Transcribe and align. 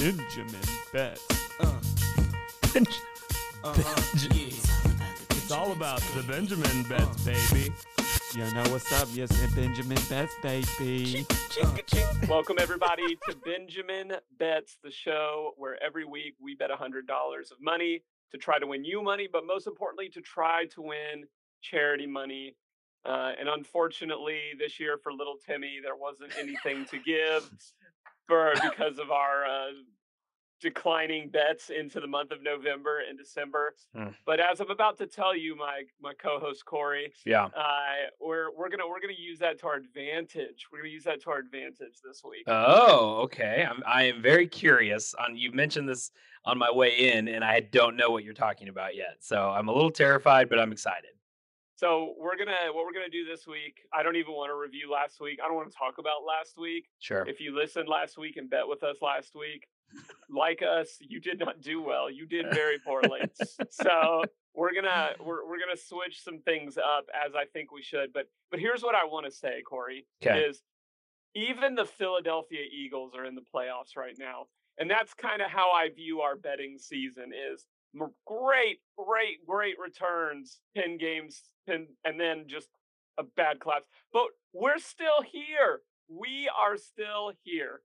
Benjamin 0.00 0.62
Betts. 0.94 1.26
Uh-huh. 1.60 1.78
It's 5.30 5.50
all 5.52 5.72
about 5.72 6.00
the 6.16 6.22
Benjamin 6.26 6.84
Betts, 6.84 7.26
uh-huh. 7.28 7.52
baby. 7.52 7.70
You 8.32 8.54
know 8.54 8.62
what's 8.70 8.90
up? 8.94 9.08
Yes, 9.12 9.28
it's 9.42 9.54
Benjamin 9.54 9.98
Betts, 10.08 10.34
baby. 10.42 11.26
Uh-huh. 11.60 11.76
Welcome 12.30 12.56
everybody 12.58 13.18
to 13.28 13.36
Benjamin 13.44 14.14
Bets, 14.38 14.78
the 14.82 14.90
show 14.90 15.52
where 15.58 15.76
every 15.82 16.06
week 16.06 16.32
we 16.40 16.54
bet 16.54 16.70
hundred 16.70 17.06
dollars 17.06 17.50
of 17.50 17.60
money 17.60 18.02
to 18.30 18.38
try 18.38 18.58
to 18.58 18.66
win 18.66 18.86
you 18.86 19.02
money, 19.02 19.28
but 19.30 19.44
most 19.46 19.66
importantly 19.66 20.08
to 20.14 20.22
try 20.22 20.64
to 20.72 20.80
win 20.80 21.26
charity 21.60 22.06
money. 22.06 22.56
Uh, 23.04 23.32
and 23.38 23.50
unfortunately, 23.50 24.40
this 24.58 24.80
year 24.80 24.96
for 24.96 25.12
little 25.12 25.36
Timmy, 25.46 25.78
there 25.82 25.96
wasn't 25.96 26.32
anything 26.38 26.86
to 26.86 26.98
give 26.98 27.50
because 28.62 28.98
of 28.98 29.10
our 29.10 29.44
uh, 29.44 29.72
declining 30.60 31.28
bets 31.30 31.70
into 31.70 32.00
the 32.00 32.06
month 32.06 32.30
of 32.32 32.42
November 32.42 33.00
and 33.08 33.18
December. 33.18 33.74
Hmm. 33.96 34.08
But 34.26 34.40
as 34.40 34.60
I'm 34.60 34.70
about 34.70 34.98
to 34.98 35.06
tell 35.06 35.34
you, 35.34 35.56
my 35.56 35.82
my 36.02 36.12
co-host 36.14 36.64
Cory, 36.66 37.12
Yeah. 37.24 37.46
uh, 37.46 38.10
we're 38.20 38.54
we're 38.56 38.68
gonna 38.68 38.86
we're 38.86 39.00
gonna 39.00 39.14
use 39.18 39.38
that 39.38 39.58
to 39.60 39.66
our 39.68 39.76
advantage. 39.76 40.66
We're 40.70 40.80
gonna 40.80 40.90
use 40.90 41.04
that 41.04 41.22
to 41.22 41.30
our 41.30 41.38
advantage 41.38 42.00
this 42.04 42.22
week. 42.28 42.44
Oh, 42.46 43.22
okay. 43.24 43.66
I'm 43.68 43.82
I 43.86 44.04
am 44.04 44.20
very 44.20 44.46
curious. 44.46 45.14
On 45.14 45.36
you 45.36 45.50
mentioned 45.52 45.88
this 45.88 46.10
on 46.44 46.58
my 46.58 46.70
way 46.70 47.12
in, 47.12 47.28
and 47.28 47.44
I 47.44 47.60
don't 47.60 47.96
know 47.96 48.10
what 48.10 48.24
you're 48.24 48.34
talking 48.34 48.68
about 48.68 48.94
yet. 48.96 49.16
So 49.20 49.48
I'm 49.50 49.68
a 49.68 49.72
little 49.72 49.90
terrified, 49.90 50.48
but 50.48 50.58
I'm 50.58 50.72
excited. 50.72 51.10
So 51.80 52.12
we're 52.18 52.36
gonna 52.36 52.68
what 52.74 52.84
we're 52.84 52.92
gonna 52.92 53.08
do 53.08 53.24
this 53.24 53.46
week. 53.46 53.80
I 53.90 54.02
don't 54.02 54.16
even 54.16 54.34
want 54.34 54.50
to 54.50 54.54
review 54.54 54.92
last 54.92 55.18
week. 55.18 55.38
I 55.42 55.48
don't 55.48 55.56
want 55.56 55.72
to 55.72 55.76
talk 55.78 55.96
about 55.96 56.26
last 56.28 56.58
week. 56.58 56.90
Sure. 56.98 57.24
If 57.26 57.40
you 57.40 57.56
listened 57.56 57.88
last 57.88 58.18
week 58.18 58.36
and 58.36 58.50
bet 58.50 58.68
with 58.68 58.82
us 58.82 58.96
last 59.00 59.34
week, 59.34 59.66
like 60.28 60.60
us, 60.60 60.98
you 61.00 61.20
did 61.20 61.38
not 61.38 61.62
do 61.62 61.80
well. 61.80 62.10
You 62.10 62.26
did 62.26 62.50
very 62.52 62.78
poorly. 62.80 63.20
so 63.70 64.22
we're 64.54 64.74
gonna 64.74 65.12
we're 65.24 65.48
we're 65.48 65.58
gonna 65.58 65.74
switch 65.74 66.22
some 66.22 66.40
things 66.40 66.76
up 66.76 67.06
as 67.26 67.34
I 67.34 67.46
think 67.46 67.72
we 67.72 67.80
should. 67.80 68.12
But 68.12 68.26
but 68.50 68.60
here's 68.60 68.82
what 68.82 68.94
I 68.94 69.06
want 69.06 69.24
to 69.24 69.32
say, 69.32 69.62
Cory, 69.62 70.06
'Kay. 70.20 70.42
is 70.50 70.60
even 71.34 71.76
the 71.76 71.86
Philadelphia 71.86 72.60
Eagles 72.70 73.14
are 73.14 73.24
in 73.24 73.34
the 73.34 73.44
playoffs 73.54 73.96
right 73.96 74.16
now, 74.18 74.48
and 74.76 74.90
that's 74.90 75.14
kind 75.14 75.40
of 75.40 75.50
how 75.50 75.70
I 75.70 75.88
view 75.88 76.20
our 76.20 76.36
betting 76.36 76.76
season 76.76 77.32
is 77.32 77.64
great, 78.26 78.78
great, 78.96 79.46
great 79.46 79.76
returns, 79.78 80.60
ten 80.76 80.98
games, 80.98 81.42
ten, 81.68 81.86
and 82.04 82.18
then 82.18 82.44
just 82.46 82.68
a 83.18 83.22
bad 83.22 83.60
collapse. 83.60 83.86
But 84.12 84.26
we're 84.52 84.78
still 84.78 85.22
here. 85.30 85.80
We 86.08 86.50
are 86.58 86.76
still 86.76 87.32
here. 87.44 87.80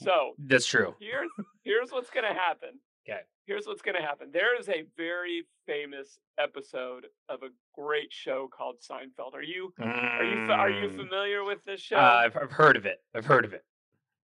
So 0.00 0.34
That's 0.38 0.66
true. 0.66 0.94
here's 1.00 1.30
here's 1.64 1.90
what's 1.90 2.10
gonna 2.10 2.34
happen. 2.34 2.80
'Kay. 3.06 3.20
Here's 3.46 3.66
what's 3.66 3.82
gonna 3.82 4.02
happen. 4.02 4.30
There 4.32 4.58
is 4.58 4.68
a 4.68 4.84
very 4.96 5.44
famous 5.66 6.18
episode 6.38 7.06
of 7.28 7.42
a 7.42 7.48
great 7.74 8.12
show 8.12 8.48
called 8.48 8.76
Seinfeld. 8.80 9.34
Are 9.34 9.42
you 9.42 9.72
are 9.80 10.24
you 10.24 10.52
are 10.52 10.70
you 10.70 10.88
Mm. 10.88 10.96
familiar 10.96 11.44
with 11.44 11.64
this 11.64 11.80
show? 11.80 11.96
Uh, 11.96 12.22
I've, 12.24 12.36
I've 12.36 12.52
heard 12.52 12.76
of 12.76 12.86
it. 12.86 12.98
I've 13.14 13.26
heard 13.26 13.44
of 13.44 13.52
it. 13.54 13.64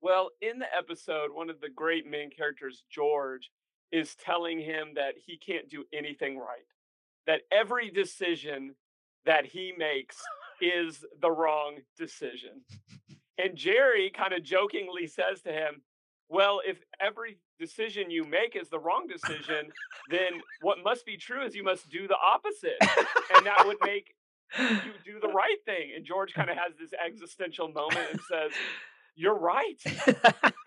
Well, 0.02 0.30
in 0.41 0.59
the 0.59 0.74
episode, 0.75 1.31
one 1.34 1.50
of 1.50 1.59
the 1.59 1.69
great 1.69 2.08
main 2.08 2.30
characters, 2.31 2.84
George, 2.90 3.52
is 3.92 4.16
telling 4.16 4.60
him 4.60 4.94
that 4.96 5.16
he 5.26 5.38
can't 5.38 5.70
do 5.70 5.86
anything 5.94 6.38
right. 6.38 6.66
That 7.28 7.42
every 7.52 7.90
decision 7.90 8.76
that 9.26 9.46
he 9.46 9.74
makes 9.78 10.18
is 10.62 11.06
the 11.22 11.32
wrong 11.32 11.78
decision. 11.98 12.62
And 13.38 13.56
Jerry 13.56 14.12
kind 14.16 14.34
of 14.34 14.44
jokingly 14.44 15.08
says 15.08 15.42
to 15.44 15.52
him, 15.52 15.82
Well, 16.28 16.62
if 16.66 16.80
every 17.00 17.38
decision 17.60 18.12
you 18.12 18.26
make 18.26 18.56
is 18.56 18.70
the 18.70 18.80
wrong 18.80 19.08
decision, 19.08 19.72
then 20.10 20.42
what 20.62 20.78
must 20.84 21.06
be 21.06 21.18
true 21.18 21.46
is 21.46 21.56
you 21.56 21.64
must 21.64 21.90
do 21.90 22.08
the 22.08 22.18
opposite. 22.18 22.78
And 23.36 23.46
that 23.46 23.66
would 23.66 23.78
make 23.84 24.16
you 24.58 24.94
do 25.06 25.20
the 25.22 25.28
right 25.34 25.58
thing. 25.66 25.92
And 25.96 26.06
George 26.06 26.34
kind 26.34 26.50
of 26.50 26.58
has 26.58 26.74
this 26.80 26.92
existential 26.94 27.70
moment 27.70 28.08
and 28.12 28.20
says, 28.30 28.52
You're 29.19 29.38
right. 29.38 29.75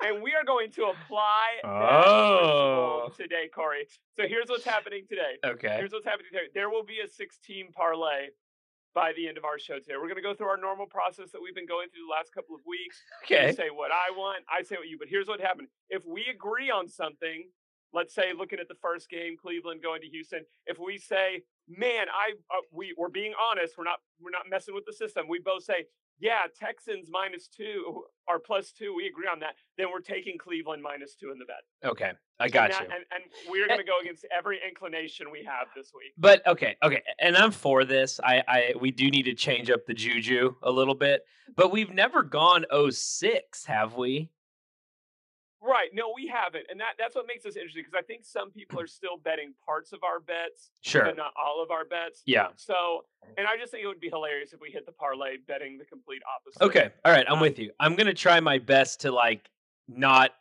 And 0.05 0.21
we 0.21 0.35
are 0.35 0.45
going 0.45 0.73
to 0.73 0.87
apply 0.91 1.47
Oh. 1.65 3.09
today, 3.17 3.49
Cory. 3.55 3.87
So 4.19 4.27
here's 4.27 4.49
what's 4.49 4.65
happening 4.65 5.05
today. 5.09 5.39
okay. 5.45 5.77
Here's 5.79 5.93
what's 5.93 6.05
happening 6.05 6.27
today. 6.33 6.47
There 6.53 6.69
will 6.69 6.83
be 6.85 6.99
a 7.05 7.09
16 7.09 7.71
parlay 7.71 8.31
by 8.97 9.13
the 9.17 9.29
end 9.29 9.39
of 9.39 9.45
our 9.45 9.61
show 9.61 9.79
today. 9.79 9.95
We're 9.95 10.11
going 10.11 10.17
to 10.17 10.23
go 10.27 10.35
through 10.35 10.49
our 10.49 10.57
normal 10.57 10.87
process 10.87 11.31
that 11.31 11.41
we've 11.41 11.55
been 11.55 11.69
going 11.69 11.89
through 11.91 12.03
the 12.09 12.13
last 12.13 12.35
couple 12.35 12.57
of 12.57 12.63
weeks. 12.67 13.01
You 13.31 13.37
Okay. 13.39 13.53
say 13.55 13.71
what 13.71 13.93
I 13.93 14.11
want, 14.17 14.45
I 14.51 14.63
say 14.65 14.75
what 14.75 14.89
you. 14.89 14.99
But 14.99 15.07
here's 15.09 15.29
what 15.29 15.41
happened: 15.41 15.69
if 15.89 16.05
we 16.05 16.27
agree 16.27 16.69
on 16.69 16.89
something, 16.89 17.45
let's 17.95 18.13
say 18.13 18.33
looking 18.37 18.59
at 18.59 18.67
the 18.67 18.75
first 18.83 19.09
game, 19.09 19.37
Cleveland 19.41 19.83
going 19.85 20.01
to 20.03 20.09
Houston. 20.09 20.43
If 20.67 20.81
we 20.81 20.99
say, 20.99 21.43
"Man, 21.69 22.09
I 22.11 22.33
uh, 22.51 22.61
we 22.73 22.93
we're 22.99 23.09
being 23.09 23.35
honest, 23.41 23.79
we're 23.79 23.85
not 23.85 24.01
we're 24.21 24.31
not 24.35 24.51
messing 24.51 24.75
with 24.75 24.85
the 24.85 24.93
system," 24.93 25.29
we 25.29 25.39
both 25.39 25.63
say, 25.63 25.87
"Yeah, 26.23 26.43
Texans 26.59 27.09
minus 27.11 27.49
two 27.49 28.05
or 28.29 28.39
plus 28.39 28.73
two, 28.73 28.95
we 28.95 29.07
agree 29.07 29.27
on 29.31 29.41
that." 29.41 29.57
Then 29.77 29.89
we're 29.93 30.01
taking 30.01 30.39
Cleveland 30.39 30.83
minus 30.83 31.15
two 31.17 31.31
in 31.33 31.39
the 31.39 31.45
bet. 31.45 31.91
Okay. 31.91 32.13
I 32.41 32.45
And 32.45 32.53
got 32.53 32.71
that- 32.71 32.81
you. 32.81 32.87
And, 32.95 33.05
and 33.13 33.25
we're 33.51 33.65
eh 33.65 33.69
going 33.69 33.81
to 33.81 33.85
go 33.85 33.99
against 34.01 34.25
every 34.37 34.59
inclination 34.67 35.31
we 35.31 35.45
have 35.45 35.67
this 35.77 35.93
week. 35.95 36.13
But 36.17 36.47
okay, 36.47 36.77
okay, 36.83 37.03
and 37.19 37.37
I'm 37.37 37.51
for 37.53 37.85
this. 37.85 38.19
I, 38.23 38.43
I, 38.49 38.75
we 38.81 38.91
do 38.91 39.11
need 39.11 39.25
to 39.25 39.35
change 39.35 39.71
up 39.71 39.85
the 39.87 39.95
juju 39.95 40.55
a 40.63 40.71
little 40.71 40.95
bit. 40.95 41.25
But 41.57 41.71
we've 41.71 41.93
never 41.93 42.23
gone 42.23 42.65
06, 42.91 43.67
have 43.67 43.95
we? 43.95 44.31
Right. 45.63 45.89
No, 45.93 46.13
we 46.15 46.27
haven't. 46.27 46.65
And 46.71 46.81
that, 46.81 46.95
that's 46.99 47.15
what 47.15 47.27
makes 47.29 47.45
this 47.45 47.55
interesting 47.57 47.85
because 47.85 47.97
I 47.97 48.03
think 48.03 48.25
some 48.25 48.51
people 48.51 48.81
are 48.81 48.87
still 49.01 49.17
betting 49.23 49.55
parts 49.65 49.93
of 49.93 50.01
our 50.03 50.19
bets, 50.19 50.71
Sure. 50.81 51.05
but 51.05 51.17
not 51.17 51.33
all 51.41 51.63
of 51.63 51.71
our 51.71 51.85
bets. 51.85 52.23
Yeah. 52.27 52.49
So, 52.57 53.05
and 53.39 53.47
I 53.47 53.57
just 53.57 53.71
think 53.71 53.85
it 53.85 53.87
would 53.87 54.01
be 54.01 54.09
hilarious 54.09 54.53
if 54.53 54.61
we 54.61 54.71
hit 54.71 54.87
the 54.87 54.93
parlay 54.93 55.37
betting 55.47 55.79
the 55.79 55.85
complete 55.85 56.21
opposite. 56.37 56.63
Okay. 56.65 56.91
All 57.05 57.13
right. 57.13 57.25
I'm 57.29 57.35
Um, 57.35 57.41
with 57.41 57.59
you. 57.61 57.71
I'm 57.79 57.95
gonna 57.95 58.13
try 58.13 58.41
my 58.41 58.59
best 58.59 59.01
to 59.03 59.13
like 59.13 59.49
not 59.89 60.33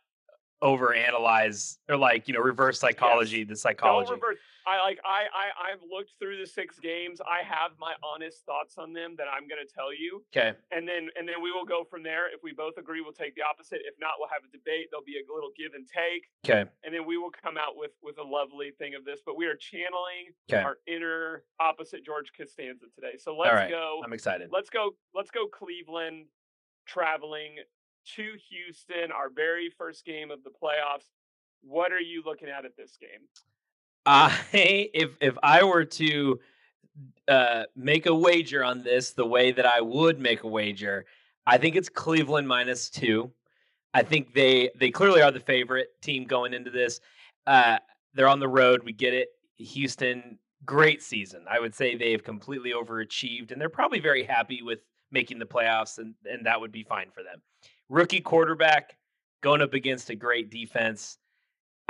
overanalyze 0.64 1.78
or 1.90 1.98
like 1.98 2.28
you 2.28 2.34
know 2.34 2.40
reverse 2.40 2.80
psychology 2.80 3.44
the 3.44 3.50
Don't 3.50 3.58
psychology. 3.58 4.12
reverse. 4.12 4.38
I 4.68 4.82
like. 4.84 5.00
I. 5.06 5.26
I. 5.34 5.72
I've 5.74 5.82
looked 5.90 6.14
through 6.20 6.38
the 6.38 6.46
six 6.46 6.80
games. 6.80 7.22
I 7.22 7.44
have 7.44 7.72
my 7.80 7.94
honest 8.04 8.46
thoughts 8.46 8.78
on 8.78 8.94
them 8.94 9.16
that 9.18 9.28
I'm 9.32 9.48
going 9.48 9.62
to 9.62 9.68
tell 9.72 9.94
you, 9.94 10.24
Okay. 10.36 10.56
and 10.72 10.88
then 10.88 11.10
and 11.18 11.28
then 11.28 11.42
we 11.42 11.52
will 11.52 11.66
go 11.66 11.84
from 11.84 12.04
there. 12.04 12.28
If 12.34 12.42
we 12.44 12.54
both 12.54 12.78
agree, 12.78 13.02
we'll 13.02 13.14
take 13.18 13.36
the 13.36 13.42
opposite. 13.44 13.82
If 13.86 13.96
not, 14.00 14.20
we'll 14.20 14.30
have 14.30 14.44
a 14.48 14.52
debate. 14.52 14.88
There'll 14.92 15.06
be 15.06 15.18
a 15.18 15.26
little 15.34 15.52
give 15.58 15.74
and 15.74 15.88
take, 15.88 16.30
Okay. 16.46 16.70
and 16.84 16.94
then 16.94 17.06
we 17.06 17.18
will 17.18 17.32
come 17.32 17.58
out 17.58 17.76
with 17.76 17.92
with 18.02 18.18
a 18.20 18.24
lovely 18.24 18.72
thing 18.78 18.96
of 18.96 19.06
this. 19.06 19.22
But 19.26 19.36
we 19.38 19.46
are 19.48 19.56
channeling 19.56 20.36
Okay. 20.52 20.62
our 20.62 20.78
inner 20.88 21.44
opposite 21.60 22.06
George 22.06 22.32
Costanza 22.38 22.86
today. 22.94 23.18
So 23.18 23.36
let's 23.36 23.54
right. 23.54 23.70
go. 23.70 24.02
I'm 24.04 24.14
excited. 24.14 24.50
let's 24.52 24.70
go 24.70 24.96
let's 25.14 25.32
go 25.32 25.48
cleveland 25.48 26.26
traveling 26.88 27.58
to 28.16 28.34
houston 28.50 29.12
our 29.12 29.30
very 29.30 29.70
first 29.78 30.04
game 30.06 30.32
of 30.32 30.44
the 30.44 30.50
playoffs 30.50 31.06
what 31.62 31.92
are 31.92 32.00
you 32.00 32.24
looking 32.26 32.50
at 32.50 32.66
at 32.66 32.76
this 32.76 32.98
game 33.00 33.22
I 34.06 34.38
if 34.54 35.18
if 35.22 35.38
I 35.44 35.64
were 35.64 35.86
to 35.86 36.40
uh, 37.28 37.64
make 37.76 38.06
a 38.06 38.16
wager 38.16 38.64
on 38.64 38.84
this 38.84 39.12
the 39.12 39.26
way 39.26 39.52
that 39.52 39.66
I 39.66 39.82
would 39.82 40.20
make 40.20 40.44
a 40.44 40.48
wager, 40.48 41.06
I 41.46 41.58
think 41.58 41.76
it's 41.76 41.90
Cleveland 41.90 42.48
minus 42.48 42.90
two. 42.90 43.32
I 43.94 44.04
think 44.04 44.34
they 44.34 44.70
they 44.80 44.92
clearly 44.92 45.22
are 45.22 45.32
the 45.32 45.40
favorite 45.40 45.90
team 46.02 46.26
going 46.26 46.54
into 46.54 46.72
this. 46.72 47.00
Uh, 47.46 47.78
they're 48.14 48.28
on 48.28 48.40
the 48.40 48.48
road. 48.48 48.84
We 48.84 48.94
get 48.94 49.14
it. 49.14 49.30
Houston, 49.58 50.40
great 50.66 51.04
season. 51.04 51.46
I 51.50 51.60
would 51.60 51.76
say 51.76 51.96
they've 51.96 52.24
completely 52.24 52.72
overachieved, 52.72 53.52
and 53.52 53.62
they're 53.62 53.70
probably 53.70 54.00
very 54.00 54.24
happy 54.24 54.62
with 54.62 54.80
making 55.12 55.40
the 55.40 55.46
playoffs, 55.46 55.98
and 55.98 56.16
and 56.26 56.46
that 56.46 56.60
would 56.60 56.72
be 56.72 56.84
fine 56.84 57.12
for 57.12 57.24
them. 57.24 57.42
Rookie 57.90 58.22
quarterback 58.22 58.98
going 59.42 59.62
up 59.62 59.74
against 59.74 60.10
a 60.10 60.16
great 60.16 60.50
defense. 60.50 61.18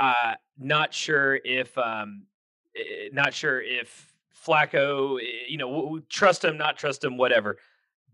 Uh, 0.02 0.34
not 0.58 0.92
sure 0.92 1.36
if 1.44 1.76
um, 1.78 2.24
eh, 2.76 3.08
not 3.12 3.32
sure 3.32 3.60
if 3.62 4.12
Flacco, 4.44 5.20
eh, 5.22 5.44
you 5.48 5.56
know, 5.58 6.00
trust 6.08 6.44
him, 6.44 6.56
not 6.58 6.76
trust 6.76 7.04
him, 7.04 7.16
whatever. 7.16 7.58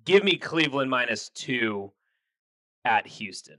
Give 0.05 0.23
me 0.23 0.37
Cleveland 0.37 0.90
minus 0.90 1.31
two 1.31 1.93
at 2.85 3.06
Houston. 3.06 3.56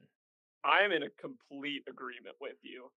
I 0.64 0.82
am 0.82 0.92
in 0.92 1.02
a 1.04 1.10
complete 1.20 1.84
agreement 1.90 2.36
with 2.40 2.58
you. 2.62 2.92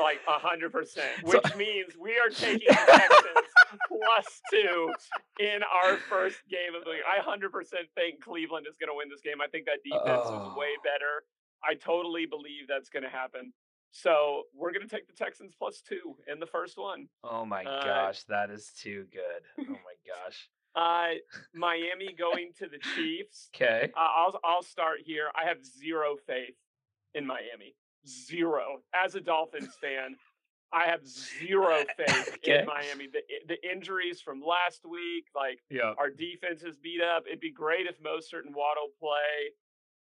like 0.00 0.18
a 0.28 0.38
hundred 0.40 0.72
percent. 0.72 1.06
So- 1.24 1.28
Which 1.28 1.54
means 1.56 1.94
we 1.96 2.18
are 2.18 2.28
taking 2.30 2.66
Texans 2.66 3.48
plus 3.88 4.40
two 4.50 4.92
in 5.38 5.60
our 5.62 5.96
first 6.08 6.38
game 6.50 6.74
of 6.76 6.82
the 6.84 6.90
week. 6.90 7.02
I 7.06 7.22
hundred 7.22 7.52
percent 7.52 7.86
think 7.94 8.20
Cleveland 8.20 8.66
is 8.68 8.76
gonna 8.80 8.96
win 8.96 9.08
this 9.08 9.20
game. 9.20 9.40
I 9.40 9.46
think 9.46 9.66
that 9.66 9.78
defense 9.84 10.26
Oh. 10.26 10.50
is 10.50 10.56
way 10.56 10.74
better. 10.82 11.22
I 11.62 11.74
totally 11.74 12.26
believe 12.26 12.66
that's 12.68 12.88
gonna 12.88 13.08
happen. 13.10 13.52
So 14.02 14.42
we're 14.54 14.72
gonna 14.72 14.86
take 14.88 15.06
the 15.06 15.14
Texans 15.14 15.54
plus 15.58 15.80
two 15.80 16.16
in 16.30 16.38
the 16.38 16.46
first 16.46 16.76
one. 16.76 17.08
Oh 17.24 17.44
my 17.46 17.64
Uh, 17.64 17.84
gosh, 17.84 18.22
that 18.24 18.50
is 18.50 18.70
too 18.78 19.06
good. 19.10 19.42
Oh 19.60 19.64
my 19.84 19.94
gosh. 20.06 20.48
Uh 20.76 21.14
Miami 21.54 22.12
going 22.12 22.52
to 22.58 22.68
the 22.68 22.76
Chiefs. 22.94 23.48
Okay. 23.54 23.90
Uh, 23.96 23.98
I'll 23.98 24.38
I'll 24.44 24.62
start 24.62 24.98
here. 25.02 25.30
I 25.34 25.46
have 25.48 25.64
zero 25.64 26.16
faith 26.26 26.54
in 27.14 27.26
Miami. 27.26 27.74
Zero. 28.06 28.82
As 28.94 29.14
a 29.14 29.20
Dolphins 29.22 29.74
fan, 29.80 30.16
I 30.74 30.84
have 30.84 31.06
zero 31.06 31.86
faith 31.96 32.28
Okay. 32.34 32.58
in 32.60 32.66
Miami. 32.66 33.06
The 33.10 33.22
the 33.48 33.56
injuries 33.72 34.20
from 34.20 34.42
last 34.42 34.84
week, 34.84 35.28
like 35.34 35.60
Yeah. 35.70 35.94
our 35.96 36.10
defense 36.10 36.62
is 36.62 36.76
beat 36.76 37.00
up. 37.00 37.24
It'd 37.26 37.40
be 37.40 37.50
great 37.52 37.86
if 37.86 37.98
Mostert 38.02 38.44
and 38.44 38.54
Waddle 38.54 38.90
play. 39.00 39.54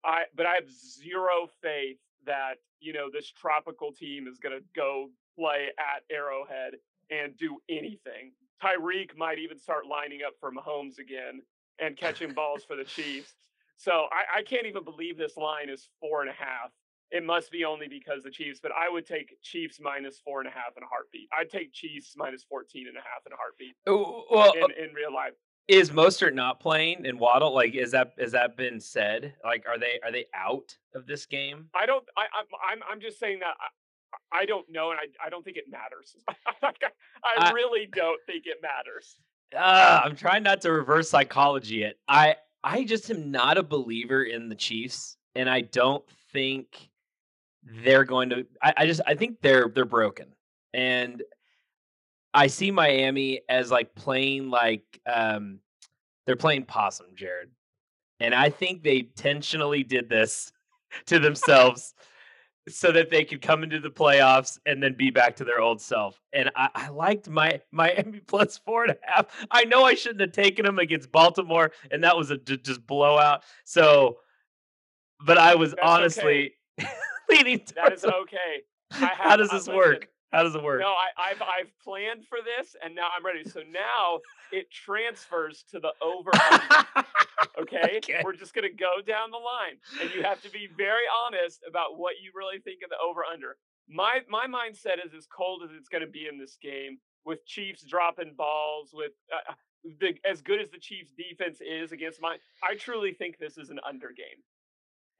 I 0.05 0.25
but 0.35 0.47
I 0.47 0.55
have 0.57 0.69
zero 0.69 1.47
faith 1.63 1.99
that 2.27 2.55
you 2.81 2.93
know 2.93 3.09
this 3.13 3.31
tropical 3.31 3.93
team 3.93 4.27
is 4.27 4.39
going 4.39 4.57
to 4.57 4.65
go 4.75 5.09
play 5.39 5.69
at 5.79 6.03
Arrowhead 6.15 6.75
and 7.11 7.37
do 7.37 7.59
anything. 7.69 8.33
Tyreek 8.63 9.17
might 9.17 9.39
even 9.39 9.59
start 9.59 9.87
lining 9.87 10.21
up 10.27 10.35
for 10.41 10.51
Mahomes 10.51 10.99
again 10.99 11.43
and 11.79 11.97
catching 11.97 12.33
balls 12.33 12.65
for 12.65 12.77
the 12.77 12.85
Chiefs. 12.85 13.35
So 13.77 14.07
I, 14.11 14.39
I 14.39 14.43
can't 14.43 14.67
even 14.67 14.85
believe 14.85 15.19
this 15.19 15.37
line 15.37 15.69
is 15.69 15.89
four 16.01 16.23
and 16.23 16.31
a 16.31 16.33
half. 16.33 16.71
It 17.11 17.25
must 17.25 17.53
be 17.53 17.65
only 17.65 17.87
because 17.87 18.25
the 18.25 18.31
Chiefs, 18.31 18.59
but 18.61 18.73
I 18.73 18.89
would 18.91 19.07
take 19.07 19.37
Chiefs 19.43 19.79
minus 19.81 20.19
four 20.25 20.41
and 20.41 20.49
a 20.49 20.51
half 20.51 20.77
in 20.77 20.83
a 20.83 20.87
heartbeat. 20.87 21.29
I'd 21.39 21.51
take 21.51 21.73
Chiefs 21.73 22.15
minus 22.17 22.45
14 22.49 22.89
and 22.89 22.97
a 22.97 23.01
half 23.01 23.23
in 23.27 23.33
a 23.33 23.37
heartbeat 23.37 23.77
Well, 23.87 24.53
in, 24.57 24.63
uh 24.65 24.89
in 24.89 24.95
real 24.95 25.13
life. 25.15 25.35
Is 25.69 25.91
Mostert 25.91 26.35
not 26.35 26.61
playing 26.61 27.07
and 27.07 27.19
Waddle? 27.19 27.55
Like, 27.55 27.75
is 27.75 27.91
that 27.93 28.15
has 28.19 28.33
that 28.33 28.57
been 28.57 28.81
said? 28.81 29.35
Like, 29.45 29.65
are 29.69 29.79
they 29.79 29.99
are 30.05 30.13
they 30.13 30.27
out 30.35 30.77
of 30.95 31.07
this 31.07 31.27
game? 31.27 31.69
I 31.75 31.87
don't. 31.87 32.05
I, 32.17 32.23
I'm. 32.39 32.47
I'm. 32.73 32.93
I'm 32.93 33.01
just 33.01 33.19
saying 33.19 33.41
that. 33.41 33.55
I, 33.61 34.41
I 34.43 34.45
don't 34.47 34.67
know, 34.71 34.91
and 34.91 35.01
I. 35.01 35.27
I 35.27 35.31
don't 35.31 35.45
think 35.45 35.57
it 35.57 35.65
matters. 35.71 36.17
I, 36.63 36.71
I- 37.49 37.51
really 37.53 37.87
don't 37.93 38.21
think 38.27 38.45
it 38.47 38.59
matters. 38.63 39.17
Uh, 39.57 40.01
I'm 40.05 40.17
trying 40.17 40.43
not 40.43 40.61
to 40.63 40.73
reverse 40.73 41.09
psychology 41.09 41.83
it. 41.85 41.99
I 42.09 42.37
I 42.65 42.85
just 42.85 43.11
am 43.11 43.31
not 43.31 43.59
a 43.59 43.63
believer 43.63 44.25
in 44.25 44.49
the 44.49 44.57
Chiefs, 44.57 45.17
and 45.37 45.49
I 45.49 45.61
don't 45.61 46.05
think 46.33 46.91
they're 47.63 48.05
going 48.05 48.31
to. 48.31 48.47
I, 48.63 48.75
I 48.79 48.87
just 48.87 49.01
I 49.07 49.15
think 49.15 49.41
they're 49.43 49.71
they're 49.73 49.85
broken, 49.85 50.27
and 50.75 51.23
I 52.37 52.49
see 52.49 52.71
Miami 52.71 53.41
as 53.49 53.71
like 53.71 53.95
playing 53.95 54.51
like 54.51 54.85
um 55.07 55.61
they're 56.27 56.37
playing 56.37 56.65
possum, 56.65 57.07
Jared, 57.15 57.51
and 58.21 58.35
I 58.35 58.51
think 58.51 58.83
they 58.83 58.99
intentionally 58.99 59.83
did 59.83 60.09
this 60.09 60.53
to 61.07 61.19
themselves. 61.19 61.95
So 62.69 62.91
that 62.91 63.11
they 63.11 63.25
could 63.25 63.43
come 63.43 63.63
into 63.63 63.79
the 63.79 63.91
playoffs 63.91 64.59
and 64.67 64.83
then 64.83 64.95
be 64.95 65.11
back 65.11 65.37
to 65.37 65.45
their 65.45 65.61
old 65.61 65.81
self. 65.81 66.21
And 66.33 66.51
I, 66.57 66.69
I 66.75 66.89
liked 66.89 67.29
my 67.29 67.61
Miami 67.71 68.19
plus 68.19 68.59
four 68.59 68.83
and 68.83 68.91
a 68.91 68.97
half. 69.05 69.27
I 69.53 69.63
know 69.67 69.85
I 69.85 69.95
shouldn't 69.95 70.21
have 70.21 70.33
taken 70.33 70.65
them 70.65 70.81
against 70.81 71.13
Baltimore, 71.13 71.71
and 71.93 72.03
that 72.03 72.17
was 72.17 72.33
a 72.33 72.39
j- 72.39 72.57
just 72.57 72.85
blowout. 72.85 73.45
So, 73.65 74.17
but 75.25 75.39
I 75.39 75.55
was 75.55 75.75
That's 75.77 75.89
honestly 75.89 76.55
leaning 77.31 77.61
That 77.77 77.93
is 77.93 78.05
okay. 78.05 78.65
I 78.91 78.97
have, 78.97 79.17
How 79.17 79.37
does 79.37 79.51
this 79.51 79.69
listen, 79.69 79.77
work? 79.77 80.09
How 80.37 80.43
does 80.43 80.55
it 80.55 80.63
work? 80.63 80.81
No, 80.81 80.89
I, 80.89 81.31
I've 81.31 81.41
I've 81.43 81.73
planned 81.83 82.27
for 82.29 82.39
this, 82.45 82.77
and 82.85 82.95
now 82.95 83.09
I'm 83.17 83.25
ready. 83.25 83.49
So 83.49 83.61
now 83.73 84.21
it 84.53 84.71
transfers 84.71 85.65
to 85.71 85.81
the 85.81 85.93
over. 86.03 86.31
Okay? 87.59 87.97
Okay. 87.99 88.21
we're 88.25 88.35
just 88.35 88.55
gonna 88.55 88.69
go 88.73 89.01
down 89.07 89.31
the 89.31 89.37
line, 89.39 89.77
and 90.01 90.11
you 90.15 90.23
have 90.23 90.41
to 90.43 90.51
be 90.51 90.69
very 90.77 91.03
honest 91.25 91.61
about 91.69 91.99
what 91.99 92.15
you 92.23 92.31
really 92.35 92.59
think 92.61 92.81
of 92.85 92.91
the 92.91 92.97
over 92.99 93.25
under. 93.25 93.57
My 93.89 94.21
my 94.29 94.47
mindset 94.47 95.05
is 95.05 95.15
as 95.17 95.27
cold 95.27 95.63
as 95.65 95.71
it's 95.77 95.89
gonna 95.89 96.07
be 96.07 96.27
in 96.31 96.39
this 96.39 96.57
game, 96.63 96.99
with 97.25 97.45
Chiefs 97.47 97.83
dropping 97.83 98.35
balls, 98.37 98.91
with 98.93 99.13
uh, 99.35 99.55
the 100.01 100.15
as 100.29 100.43
good 100.43 100.61
as 100.61 100.71
the 100.71 100.79
Chiefs 100.79 101.13
defense 101.17 101.61
is 101.61 101.93
against 101.93 102.21
mine. 102.21 102.39
I 102.63 102.75
truly 102.77 103.13
think 103.13 103.39
this 103.39 103.57
is 103.59 103.71
an 103.71 103.81
under 103.89 104.09
game, 104.09 104.41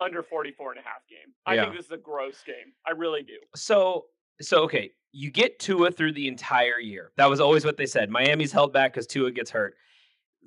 under 0.01 0.23
44 0.23 0.73
and 0.73 0.81
a 0.81 0.83
half 0.85 1.07
game. 1.09 1.33
I 1.47 1.55
Yeah. 1.55 1.65
think 1.65 1.77
this 1.77 1.87
is 1.87 1.93
a 1.93 1.97
gross 1.99 2.43
game. 2.45 2.73
I 2.87 2.93
really 2.93 3.23
do. 3.23 3.39
So 3.55 4.07
so 4.41 4.63
okay, 4.65 4.93
you 5.13 5.31
get 5.31 5.59
Tua 5.59 5.91
through 5.91 6.13
the 6.13 6.29
entire 6.29 6.79
year. 6.79 7.13
That 7.17 7.31
was 7.31 7.41
always 7.41 7.65
what 7.65 7.77
they 7.77 7.87
said. 7.87 8.11
Miami's 8.11 8.53
held 8.53 8.73
back 8.73 8.93
because 8.93 9.07
Tua 9.07 9.31
gets 9.31 9.51
hurt. 9.51 9.75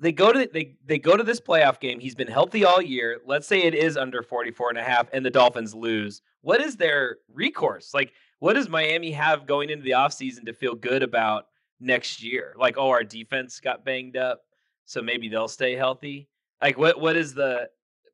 They 0.00 0.12
go 0.12 0.32
to 0.32 0.48
they 0.52 0.76
they 0.84 0.98
go 0.98 1.16
to 1.16 1.22
this 1.22 1.40
playoff 1.40 1.80
game. 1.80 2.00
He's 2.00 2.14
been 2.14 2.28
healthy 2.28 2.64
all 2.64 2.80
year. 2.80 3.20
Let's 3.26 3.46
say 3.46 3.62
it 3.62 3.74
is 3.74 3.96
under 3.96 4.22
44 4.22 4.70
and 4.70 4.78
a 4.78 4.84
half 4.84 5.08
and 5.12 5.24
the 5.24 5.30
Dolphins 5.30 5.74
lose. 5.74 6.22
What 6.42 6.60
is 6.60 6.76
their 6.76 7.18
recourse? 7.32 7.92
Like 7.92 8.12
what 8.40 8.54
does 8.54 8.68
Miami 8.68 9.12
have 9.12 9.46
going 9.46 9.68
into 9.70 9.84
the 9.84 9.90
offseason 9.90 10.46
to 10.46 10.54
feel 10.54 10.74
good 10.74 11.02
about 11.02 11.46
next 11.78 12.22
year? 12.22 12.54
Like, 12.58 12.76
oh, 12.78 12.88
our 12.88 13.04
defense 13.04 13.60
got 13.60 13.84
banged 13.84 14.16
up, 14.16 14.40
so 14.86 15.02
maybe 15.02 15.28
they'll 15.28 15.46
stay 15.46 15.76
healthy. 15.76 16.28
Like 16.60 16.78
what 16.78 16.98
what 17.00 17.16
is 17.16 17.34
the 17.34 17.68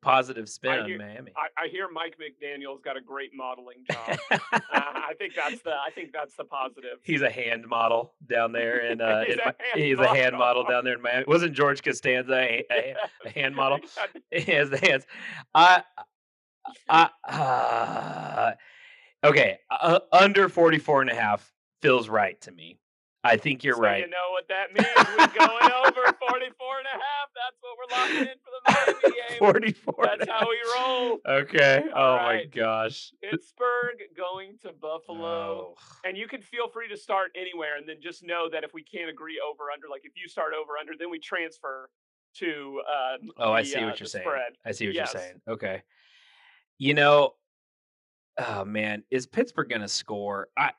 positive 0.06 0.48
spin 0.48 0.70
on 0.78 0.86
hear- 0.88 0.98
Miami? 0.98 1.32
I, 1.36 1.64
I 1.64 1.68
hear 1.68 1.88
Mike 1.90 2.16
McDaniel's 2.16 2.80
got 2.80 2.96
a 2.96 3.00
great 3.00 3.32
modeling 3.34 3.84
job. 3.90 4.18
uh, 4.30 4.38
I 4.72 5.14
think 5.18 5.34
that's 5.34 5.60
the 5.62 5.72
I 5.72 5.90
think 5.94 6.12
that's 6.12 6.36
the 6.36 6.44
positive. 6.44 6.98
He's 7.02 7.22
a 7.22 7.30
hand 7.30 7.66
model 7.66 8.14
down 8.28 8.52
there, 8.52 8.78
and 8.78 9.02
uh, 9.02 9.24
He's 9.26 9.34
in 9.34 9.40
a 9.40 9.54
he's 9.74 9.98
a 9.98 10.06
hand 10.06 10.36
model. 10.38 10.64
down 10.64 10.84
there 10.84 10.94
in 10.94 11.02
Miami. 11.02 11.24
Wasn't 11.26 11.54
George 11.54 11.82
Costanza 11.82 12.34
a, 12.34 12.64
a, 12.70 12.94
a 13.24 13.30
hand 13.30 13.56
model? 13.56 13.80
He 14.30 14.52
has 14.52 14.70
the 14.70 14.78
hands. 14.78 15.04
I, 15.54 15.82
I, 16.88 18.54
uh, 19.24 19.26
okay, 19.26 19.58
uh, 19.70 20.00
under 20.12 20.48
44 20.48 21.02
and 21.02 21.10
a 21.10 21.14
half 21.14 21.52
feels 21.82 22.08
right 22.08 22.40
to 22.42 22.52
me. 22.52 22.78
I 23.26 23.36
think 23.36 23.64
you're 23.64 23.74
so 23.74 23.80
right. 23.82 24.00
You 24.04 24.08
know 24.10 24.30
what 24.32 24.48
that 24.48 24.72
means? 24.72 24.88
We're 24.96 25.46
going 25.46 25.72
over 25.72 26.16
44 26.30 26.78
and 26.78 26.86
a 26.86 26.96
half. 26.96 27.28
That's 27.34 27.58
what 27.60 27.76
we're 27.76 27.96
locking 27.98 28.32
in 28.32 28.38
for 28.42 28.50
the 28.54 28.96
Miami 29.02 29.16
game. 29.28 29.38
44. 29.38 29.94
That's 30.04 30.30
how 30.30 30.48
we 30.48 30.58
roll. 30.78 31.18
Okay. 31.28 31.82
All 31.94 32.18
oh 32.18 32.22
my 32.22 32.44
gosh. 32.44 33.12
Pittsburgh 33.22 33.98
going 34.16 34.58
to 34.62 34.72
Buffalo. 34.72 35.74
Oh. 35.74 35.74
And 36.04 36.16
you 36.16 36.26
can 36.28 36.40
feel 36.42 36.68
free 36.68 36.88
to 36.88 36.96
start 36.96 37.30
anywhere 37.36 37.76
and 37.76 37.88
then 37.88 37.96
just 38.02 38.22
know 38.24 38.48
that 38.50 38.64
if 38.64 38.72
we 38.74 38.82
can't 38.82 39.10
agree 39.10 39.40
over 39.46 39.64
under, 39.72 39.88
like 39.90 40.02
if 40.04 40.12
you 40.16 40.28
start 40.28 40.52
over 40.54 40.72
under, 40.80 40.92
then 40.98 41.10
we 41.10 41.18
transfer 41.18 41.90
to 42.38 42.80
uh 42.90 43.16
Oh, 43.38 43.52
I 43.52 43.62
the, 43.62 43.68
see 43.68 43.78
uh, 43.78 43.86
what 43.86 44.00
you're 44.00 44.06
saying. 44.06 44.24
spread. 44.24 44.52
I 44.64 44.72
see 44.72 44.86
what 44.86 44.94
Yes. 44.94 45.12
you're 45.14 45.22
saying. 45.22 45.40
Okay. 45.48 45.82
You 46.78 46.94
know, 46.94 47.34
oh 48.38 48.64
man, 48.64 49.02
is 49.10 49.26
Pittsburgh 49.26 49.68
going 49.70 49.80
to 49.80 49.88
score? 49.88 50.48
I 50.56 50.72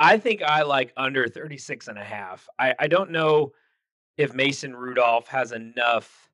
I 0.00 0.16
think 0.16 0.42
I 0.42 0.62
like 0.62 0.94
under 0.96 1.28
36 1.28 1.86
and 1.88 1.98
a 1.98 2.04
half. 2.04 2.48
I 2.58 2.74
I 2.78 2.86
don't 2.88 3.10
know 3.10 3.52
if 4.16 4.34
Mason 4.34 4.74
Rudolph 4.74 5.28
has 5.28 5.52
enough 5.52 6.30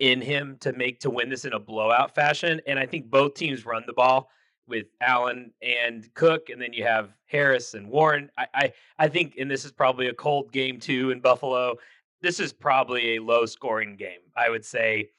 in 0.00 0.20
him 0.22 0.56
to 0.60 0.72
make 0.72 0.98
to 1.00 1.10
win 1.10 1.28
this 1.28 1.44
in 1.44 1.52
a 1.52 1.58
blowout 1.60 2.14
fashion 2.14 2.60
and 2.66 2.78
I 2.78 2.86
think 2.86 3.08
both 3.08 3.34
teams 3.34 3.64
run 3.64 3.84
the 3.86 3.92
ball 3.92 4.28
with 4.66 4.86
Allen 5.00 5.52
and 5.62 6.12
Cook 6.14 6.48
and 6.48 6.60
then 6.60 6.72
you 6.72 6.84
have 6.84 7.10
Harris 7.26 7.74
and 7.74 7.88
Warren. 7.88 8.30
I 8.38 8.46
I, 8.54 8.72
I 8.98 9.08
think 9.08 9.36
and 9.38 9.50
this 9.50 9.66
is 9.66 9.70
probably 9.70 10.08
a 10.08 10.14
cold 10.14 10.50
game 10.50 10.80
too 10.80 11.10
in 11.10 11.20
Buffalo. 11.20 11.76
This 12.22 12.40
is 12.40 12.52
probably 12.54 13.16
a 13.16 13.22
low 13.22 13.44
scoring 13.44 13.94
game. 13.96 14.20
I 14.34 14.48
would 14.48 14.64
say 14.64 15.10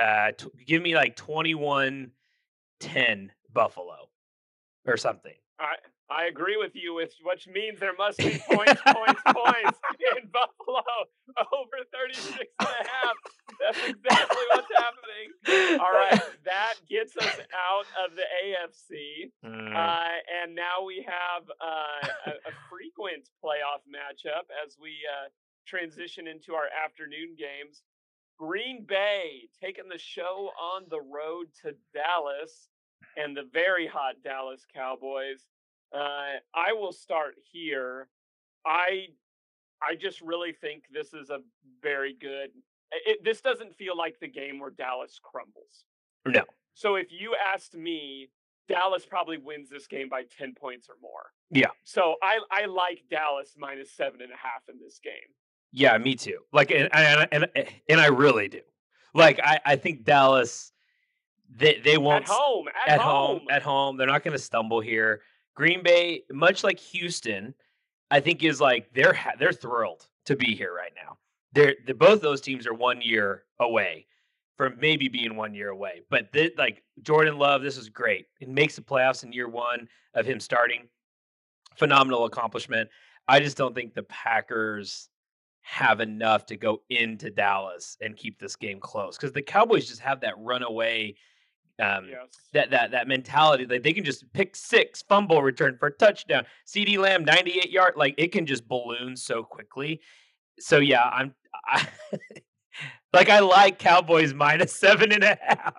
uh 0.00 0.30
t- 0.30 0.46
give 0.64 0.80
me 0.80 0.94
like 0.94 1.16
21 1.16 2.12
10 2.78 3.32
Buffalo 3.52 4.08
or 4.86 4.96
something. 4.96 5.34
I 5.58 5.74
I 6.10 6.24
agree 6.26 6.56
with 6.56 6.74
you, 6.74 6.94
which 6.94 7.46
means 7.48 7.78
there 7.80 7.94
must 7.98 8.18
be 8.18 8.38
points, 8.50 8.80
points, 8.86 9.20
points 9.26 9.78
in 10.16 10.28
Buffalo 10.32 10.82
over 11.52 11.76
36 11.92 12.38
and 12.60 12.68
a 12.68 12.88
half. 12.88 13.16
That's 13.60 13.78
exactly 13.88 14.44
what's 14.54 14.68
happening. 14.76 15.80
All 15.80 15.92
right, 15.92 16.20
that 16.44 16.74
gets 16.88 17.16
us 17.16 17.38
out 17.52 17.86
of 18.04 18.16
the 18.16 18.22
AFC. 18.44 19.30
Mm, 19.44 19.74
Uh, 19.76 20.08
and 20.42 20.54
now 20.54 20.82
we 20.86 21.04
have 21.06 21.42
uh, 21.60 22.08
a, 22.26 22.30
a 22.30 22.52
frequent 22.70 23.28
playoff 23.44 23.82
matchup 23.88 24.46
as 24.64 24.76
we 24.80 24.90
uh, 25.10 25.28
transition 25.66 26.26
into 26.26 26.54
our 26.54 26.68
afternoon 26.84 27.36
games. 27.38 27.82
Green 28.38 28.84
Bay 28.88 29.48
taking 29.60 29.88
the 29.90 29.98
show 29.98 30.50
on 30.60 30.84
the 30.90 31.00
road 31.00 31.46
to 31.62 31.74
Dallas 31.92 32.68
and 33.16 33.36
the 33.36 33.48
very 33.52 33.86
hot 33.86 34.14
Dallas 34.22 34.64
Cowboys. 34.72 35.44
Uh, 35.94 36.38
I 36.54 36.72
will 36.72 36.92
start 36.92 37.36
here. 37.50 38.08
I 38.66 39.08
I 39.82 39.94
just 39.94 40.20
really 40.20 40.52
think 40.52 40.84
this 40.92 41.14
is 41.14 41.30
a 41.30 41.38
very 41.82 42.14
good. 42.20 42.50
It, 43.06 43.22
this 43.22 43.40
doesn't 43.40 43.74
feel 43.74 43.96
like 43.96 44.18
the 44.20 44.28
game 44.28 44.58
where 44.58 44.70
Dallas 44.70 45.20
crumbles. 45.22 45.84
No. 46.26 46.44
So 46.74 46.96
if 46.96 47.08
you 47.10 47.36
asked 47.54 47.74
me 47.74 48.30
Dallas 48.68 49.06
probably 49.06 49.38
wins 49.38 49.70
this 49.70 49.86
game 49.86 50.08
by 50.08 50.24
10 50.38 50.54
points 50.54 50.88
or 50.88 50.96
more. 51.00 51.32
Yeah. 51.50 51.70
So 51.84 52.16
I 52.22 52.38
I 52.50 52.66
like 52.66 53.02
Dallas 53.10 53.54
minus 53.58 53.90
seven 53.90 54.20
and 54.20 54.30
a 54.30 54.36
half 54.36 54.62
in 54.68 54.78
this 54.78 55.00
game. 55.02 55.12
Yeah, 55.72 55.96
me 55.98 56.14
too. 56.14 56.38
Like, 56.52 56.70
and 56.70 56.88
and 56.92 57.28
and, 57.32 57.46
and 57.88 58.00
I 58.00 58.06
really 58.06 58.48
do. 58.48 58.60
Like, 59.14 59.40
I 59.42 59.60
I 59.64 59.76
think 59.76 60.04
Dallas, 60.04 60.72
they 61.50 61.80
they 61.82 61.96
won't 61.98 62.24
At 62.24 62.30
home, 62.30 62.66
at, 62.86 62.92
at 62.94 63.00
home 63.00 63.40
at 63.50 63.62
home. 63.62 63.96
They're 63.96 64.06
not 64.06 64.22
going 64.22 64.36
to 64.36 64.42
stumble 64.42 64.80
here. 64.80 65.22
Green 65.58 65.82
Bay, 65.82 66.22
much 66.30 66.62
like 66.62 66.78
Houston, 66.78 67.52
I 68.12 68.20
think 68.20 68.44
is 68.44 68.60
like 68.60 68.94
they're 68.94 69.18
they're 69.40 69.52
thrilled 69.52 70.06
to 70.26 70.36
be 70.36 70.54
here 70.54 70.72
right 70.72 70.92
now. 70.94 71.18
They're, 71.52 71.74
they 71.84 71.94
both 71.94 72.20
those 72.22 72.40
teams 72.40 72.64
are 72.64 72.74
one 72.74 73.02
year 73.02 73.42
away 73.58 74.06
from 74.56 74.76
maybe 74.78 75.08
being 75.08 75.34
one 75.34 75.54
year 75.54 75.70
away. 75.70 76.02
But 76.10 76.32
thi- 76.32 76.52
like 76.56 76.84
Jordan 77.02 77.38
Love, 77.38 77.60
this 77.62 77.76
is 77.76 77.88
great. 77.88 78.26
It 78.40 78.48
makes 78.48 78.76
the 78.76 78.82
playoffs 78.82 79.24
in 79.24 79.32
year 79.32 79.48
one 79.48 79.88
of 80.14 80.24
him 80.26 80.38
starting. 80.38 80.86
Phenomenal 81.74 82.26
accomplishment. 82.26 82.88
I 83.26 83.40
just 83.40 83.56
don't 83.56 83.74
think 83.74 83.94
the 83.94 84.04
Packers 84.04 85.08
have 85.62 85.98
enough 85.98 86.46
to 86.46 86.56
go 86.56 86.82
into 86.88 87.30
Dallas 87.30 87.96
and 88.00 88.16
keep 88.16 88.38
this 88.38 88.54
game 88.54 88.78
close 88.78 89.16
because 89.16 89.32
the 89.32 89.42
Cowboys 89.42 89.88
just 89.88 90.02
have 90.02 90.20
that 90.20 90.38
runaway 90.38 91.16
um, 91.80 92.06
Yes. 92.08 92.28
that 92.52 92.70
that 92.70 92.90
that 92.90 93.08
mentality 93.08 93.66
like 93.66 93.82
they 93.82 93.92
can 93.92 94.04
just 94.04 94.30
pick 94.32 94.56
six 94.56 95.02
fumble 95.02 95.42
return 95.42 95.76
for 95.78 95.88
a 95.88 95.92
touchdown 95.92 96.44
CeeDee 96.66 96.98
Lamb 96.98 97.24
98 97.24 97.70
yard 97.70 97.94
like 97.96 98.14
it 98.18 98.32
can 98.32 98.46
just 98.46 98.66
balloon 98.68 99.16
so 99.16 99.42
quickly 99.42 100.00
so 100.58 100.78
yeah 100.78 101.04
i'm 101.04 101.34
I, 101.66 101.86
like 103.12 103.28
i 103.28 103.38
like 103.40 103.78
cowboys 103.78 104.34
minus 104.34 104.74
seven 104.74 105.12
and 105.12 105.24
a 105.24 105.38
half 105.40 105.74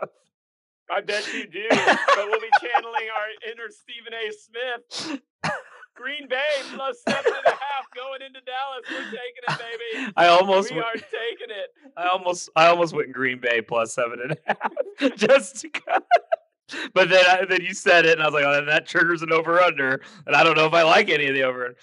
I 0.91 1.01
bet 1.01 1.31
you 1.33 1.45
do. 1.45 1.67
but 1.69 1.99
we'll 2.17 2.39
be 2.39 2.49
channeling 2.59 3.07
our 3.15 3.51
inner 3.51 3.69
Stephen 3.69 4.11
A. 4.11 4.31
Smith. 4.33 5.21
Green 5.99 6.27
Bay 6.29 6.37
plus 6.73 7.01
seven 7.07 7.33
and 7.35 7.45
a 7.45 7.49
half 7.49 7.85
going 7.95 8.21
into 8.21 8.39
Dallas. 8.41 8.85
We're 8.89 9.03
taking 9.05 9.43
it, 9.47 9.59
baby. 9.59 10.13
i 10.15 10.27
almost 10.27 10.69
We 10.71 10.77
went, 10.77 10.87
are 10.87 10.93
taking 10.93 11.49
it. 11.49 11.69
i 11.97 12.07
almost 12.07 12.49
i 12.55 12.67
almost 12.67 12.95
went 12.95 13.11
green 13.11 13.39
bay 13.39 13.61
plus 13.61 13.93
seven 13.93 14.19
and 14.21 14.31
a 14.31 14.37
half 14.47 15.15
just 15.17 15.61
to 15.61 15.69
cut. 15.69 16.03
but 16.93 17.09
then 17.09 17.25
I, 17.27 17.45
then 17.45 17.61
you 17.61 17.73
said 17.73 18.05
it 18.05 18.13
and 18.13 18.21
i 18.21 18.25
was 18.25 18.33
like 18.33 18.45
oh 18.45 18.63
that 18.65 18.85
triggers 18.87 19.21
an 19.23 19.31
over 19.33 19.59
under 19.59 20.01
and 20.27 20.35
i 20.35 20.43
don't 20.43 20.55
know 20.55 20.65
if 20.67 20.73
i 20.73 20.83
like 20.83 21.09
any 21.09 21.27
of 21.27 21.33
the 21.33 21.43
over 21.43 21.75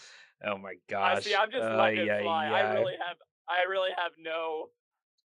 oh 0.47 0.59
my 0.59 0.75
gosh 0.89 1.19
I 1.19 1.21
see. 1.21 1.35
I'm 1.35 1.51
just 1.51 1.63
Uh, 1.65 1.77
letting 1.77 2.01
it 2.01 2.07
yeah, 2.07 2.23
fly. 2.23 2.47
yeah. 2.49 2.55
I 2.55 2.75
really 2.75 2.95
have. 3.07 3.17
I 3.49 3.69
really 3.71 3.91
have 3.97 4.13
no. 4.19 4.69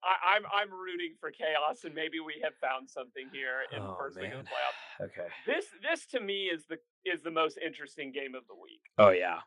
I, 0.03 0.35
I'm 0.35 0.43
I'm 0.53 0.71
rooting 0.71 1.15
for 1.19 1.31
chaos, 1.31 1.83
and 1.83 1.93
maybe 1.93 2.19
we 2.19 2.39
have 2.43 2.53
found 2.61 2.89
something 2.89 3.27
here 3.33 3.63
in 3.75 3.83
the 3.83 3.89
Oh, 3.89 3.97
first 3.99 4.17
week 4.19 4.31
of 4.31 4.39
the 4.39 4.43
playoffs. 4.45 5.05
okay 5.05 5.27
This 5.45 5.65
this 5.81 6.05
to 6.07 6.19
me 6.19 6.45
is 6.45 6.65
the 6.69 6.77
is 7.05 7.21
the 7.21 7.31
most 7.31 7.57
interesting 7.57 8.11
game 8.11 8.35
of 8.35 8.43
the 8.47 8.55
week. 8.55 8.81
oh 8.97 9.09
yeah 9.09 9.39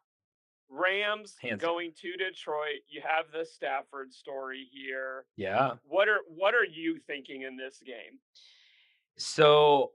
Rams 0.68 1.34
Hands 1.42 1.60
going 1.60 1.92
to 2.00 2.12
Detroit. 2.16 2.80
You 2.88 3.02
have 3.02 3.26
the 3.32 3.44
Stafford 3.44 4.12
story 4.12 4.66
here. 4.72 5.26
yeah 5.36 5.72
What 5.84 6.08
are 6.08 6.20
what 6.28 6.54
are 6.54 6.64
you 6.64 6.98
thinking 7.06 7.42
in 7.42 7.56
this 7.56 7.82
game? 7.84 8.18
So 9.18 9.92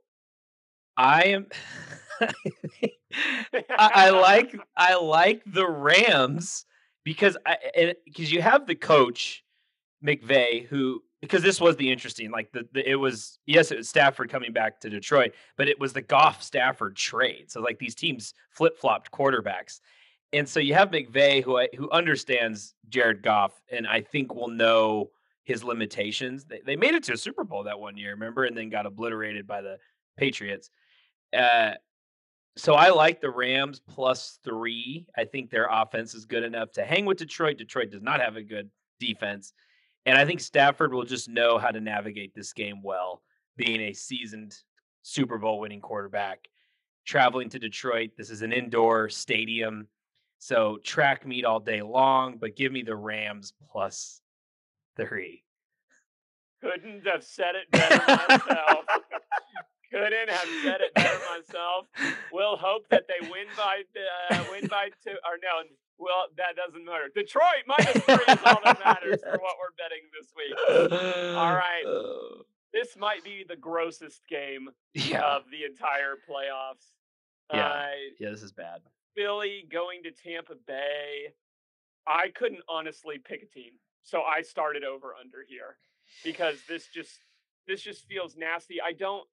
I 0.96 1.22
am 1.24 1.48
I, 2.22 3.52
I 3.80 4.10
like 4.12 4.56
I 4.76 4.96
like 4.96 5.42
the 5.46 5.68
Rams 5.68 6.66
because 7.04 7.38
I 7.46 7.96
because 8.06 8.32
you 8.32 8.42
have 8.42 8.68
the 8.68 8.76
coach 8.76 9.44
McVay 10.06 10.66
who 10.68 11.02
because 11.22 11.42
this 11.42 11.60
was 11.60 11.76
the 11.78 11.92
interesting 11.92 12.32
like 12.32 12.52
the, 12.52 12.68
the 12.74 12.90
it 12.90 12.96
was 12.96 13.40
yes 13.46 13.72
it 13.72 13.78
was 13.78 13.90
Stafford 13.90 14.30
coming 14.30 14.54
back 14.54 14.80
to 14.82 14.90
Detroit 14.90 15.34
but 15.58 15.68
it 15.68 15.80
was 15.80 15.94
the 15.94 16.02
Goff 16.02 16.44
Stafford 16.44 16.96
trade 16.96 17.50
so 17.50 17.62
like 17.62 17.80
these 17.80 17.96
teams 17.96 18.34
flip 18.52 18.78
flopped 18.78 19.12
quarterbacks 19.12 19.80
and 20.34 20.48
so 20.48 20.60
you 20.60 20.74
have 20.74 20.92
McVay 20.92 21.44
who 21.44 21.66
who 21.76 21.90
understands 21.92 22.76
Jared 22.90 23.24
Goff 23.24 23.60
and 23.72 23.88
I 23.88 24.02
think 24.02 24.34
will 24.34 24.50
know 24.50 25.10
his 25.48 25.64
limitations. 25.64 26.44
They, 26.44 26.60
they 26.66 26.76
made 26.76 26.94
it 26.94 27.04
to 27.04 27.14
a 27.14 27.18
Super 27.18 27.46
Bowl 27.46 27.64
that 27.64 27.80
one 27.80 27.96
year, 27.96 28.12
remember, 28.12 28.44
and 28.44 28.56
then 28.56 28.68
got 28.70 28.86
obliterated 28.86 29.48
by 29.48 29.62
the 29.62 29.78
Patriots. 30.18 30.70
Uh, 31.36 31.72
so 32.58 32.74
I 32.74 32.90
like 32.90 33.22
the 33.22 33.30
Rams 33.30 33.80
plus 33.80 34.40
three. 34.44 35.06
I 35.16 35.24
think 35.24 35.50
their 35.50 35.70
offense 35.72 36.14
is 36.14 36.26
good 36.26 36.44
enough 36.44 36.74
to 36.74 36.84
hang 36.84 37.06
with 37.06 37.18
Detroit. 37.18 37.58
Detroit 37.58 37.92
does 37.92 38.02
not 38.02 38.20
have 38.20 38.36
a 38.36 38.42
good 38.42 38.70
defense. 39.00 39.54
And 40.08 40.18
I 40.18 40.24
think 40.24 40.40
Stafford 40.40 40.94
will 40.94 41.04
just 41.04 41.28
know 41.28 41.58
how 41.58 41.70
to 41.70 41.82
navigate 41.82 42.34
this 42.34 42.54
game 42.54 42.82
well, 42.82 43.22
being 43.58 43.82
a 43.82 43.94
seasoned 43.94 44.56
Super 45.02 45.38
Bowl 45.38 45.60
winning 45.60 45.82
quarterback. 45.82 46.48
Traveling 47.06 47.50
to 47.50 47.60
Detroit, 47.60 48.12
this 48.18 48.30
is 48.30 48.42
an 48.42 48.54
indoor 48.54 49.10
stadium. 49.10 49.90
So 50.40 50.78
track 50.82 51.28
meet 51.28 51.44
all 51.44 51.60
day 51.60 51.82
long, 51.82 52.38
but 52.38 52.56
give 52.56 52.72
me 52.72 52.84
the 52.84 52.96
Rams 52.96 53.52
plus 53.70 54.22
three. 54.96 55.44
Couldn't 56.62 57.06
have 57.06 57.26
said 57.26 57.56
it 57.56 57.70
better 57.72 57.98
myself. 58.08 58.86
Couldn't 59.92 60.30
have 60.30 60.48
said 60.64 60.82
it 60.82 60.94
better 60.94 61.20
myself. 61.38 61.88
We'll 62.34 62.58
hope 62.58 62.88
that 62.90 63.06
they 63.08 63.26
win 63.30 63.48
by 63.56 63.82
uh, 64.30 64.44
win 64.52 64.68
by 64.68 64.90
two 65.04 65.12
or 65.12 65.38
no. 65.42 65.64
Well, 65.98 66.26
that 66.38 66.56
doesn't 66.56 66.86
matter. 66.86 67.10
Detroit 67.16 67.64
minus 67.66 68.04
three 68.04 68.14
is 68.34 68.40
all 68.46 68.60
that 68.64 68.80
matters 68.84 69.22
for 69.24 69.32
what 69.40 69.56
we're 69.58 69.74
betting 69.78 70.06
this 70.14 70.32
week. 70.36 71.36
All 71.36 71.54
right. 71.56 71.84
Uh, 71.88 72.44
This 72.74 72.96
might 72.98 73.24
be 73.24 73.44
the 73.48 73.56
grossest 73.56 74.22
game 74.30 74.70
yeah. 74.94 75.24
of 75.36 75.44
the 75.50 75.64
entire 75.66 76.16
playoffs. 76.30 76.92
Yeah. 77.52 77.66
Uh, 77.68 77.88
yeah, 78.20 78.30
this 78.30 78.44
is 78.44 78.52
bad. 78.52 78.82
Philly 79.16 79.66
going 79.72 80.04
to 80.04 80.12
Tampa 80.12 80.54
Bay. 80.68 81.34
I 82.06 82.28
couldn't 82.36 82.62
honestly 82.70 83.18
pick 83.18 83.42
a 83.42 83.48
team, 83.48 83.72
so 84.04 84.22
I 84.22 84.42
started 84.42 84.84
over 84.84 85.16
under 85.20 85.40
here 85.48 85.78
because 86.24 86.58
this 86.70 86.88
just 86.94 87.18
this 87.68 87.82
just 87.82 88.06
feels 88.08 88.36
nasty. 88.38 88.78
I 88.82 88.94
don't 88.94 89.28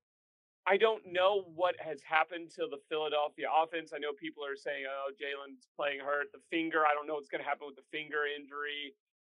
I 0.66 0.76
don't 0.78 1.04
know 1.12 1.44
what 1.54 1.74
has 1.78 2.00
happened 2.00 2.50
to 2.56 2.66
the 2.70 2.80
Philadelphia 2.88 3.46
offense. 3.52 3.92
I 3.94 3.98
know 3.98 4.12
people 4.12 4.44
are 4.44 4.56
saying, 4.56 4.84
"Oh, 4.88 5.12
Jalen's 5.12 5.68
playing 5.76 6.00
hurt, 6.00 6.32
the 6.32 6.40
finger." 6.50 6.86
I 6.86 6.94
don't 6.94 7.06
know 7.06 7.14
what's 7.14 7.28
going 7.28 7.42
to 7.42 7.48
happen 7.48 7.66
with 7.66 7.76
the 7.76 7.88
finger 7.92 8.24
injury. 8.24 8.94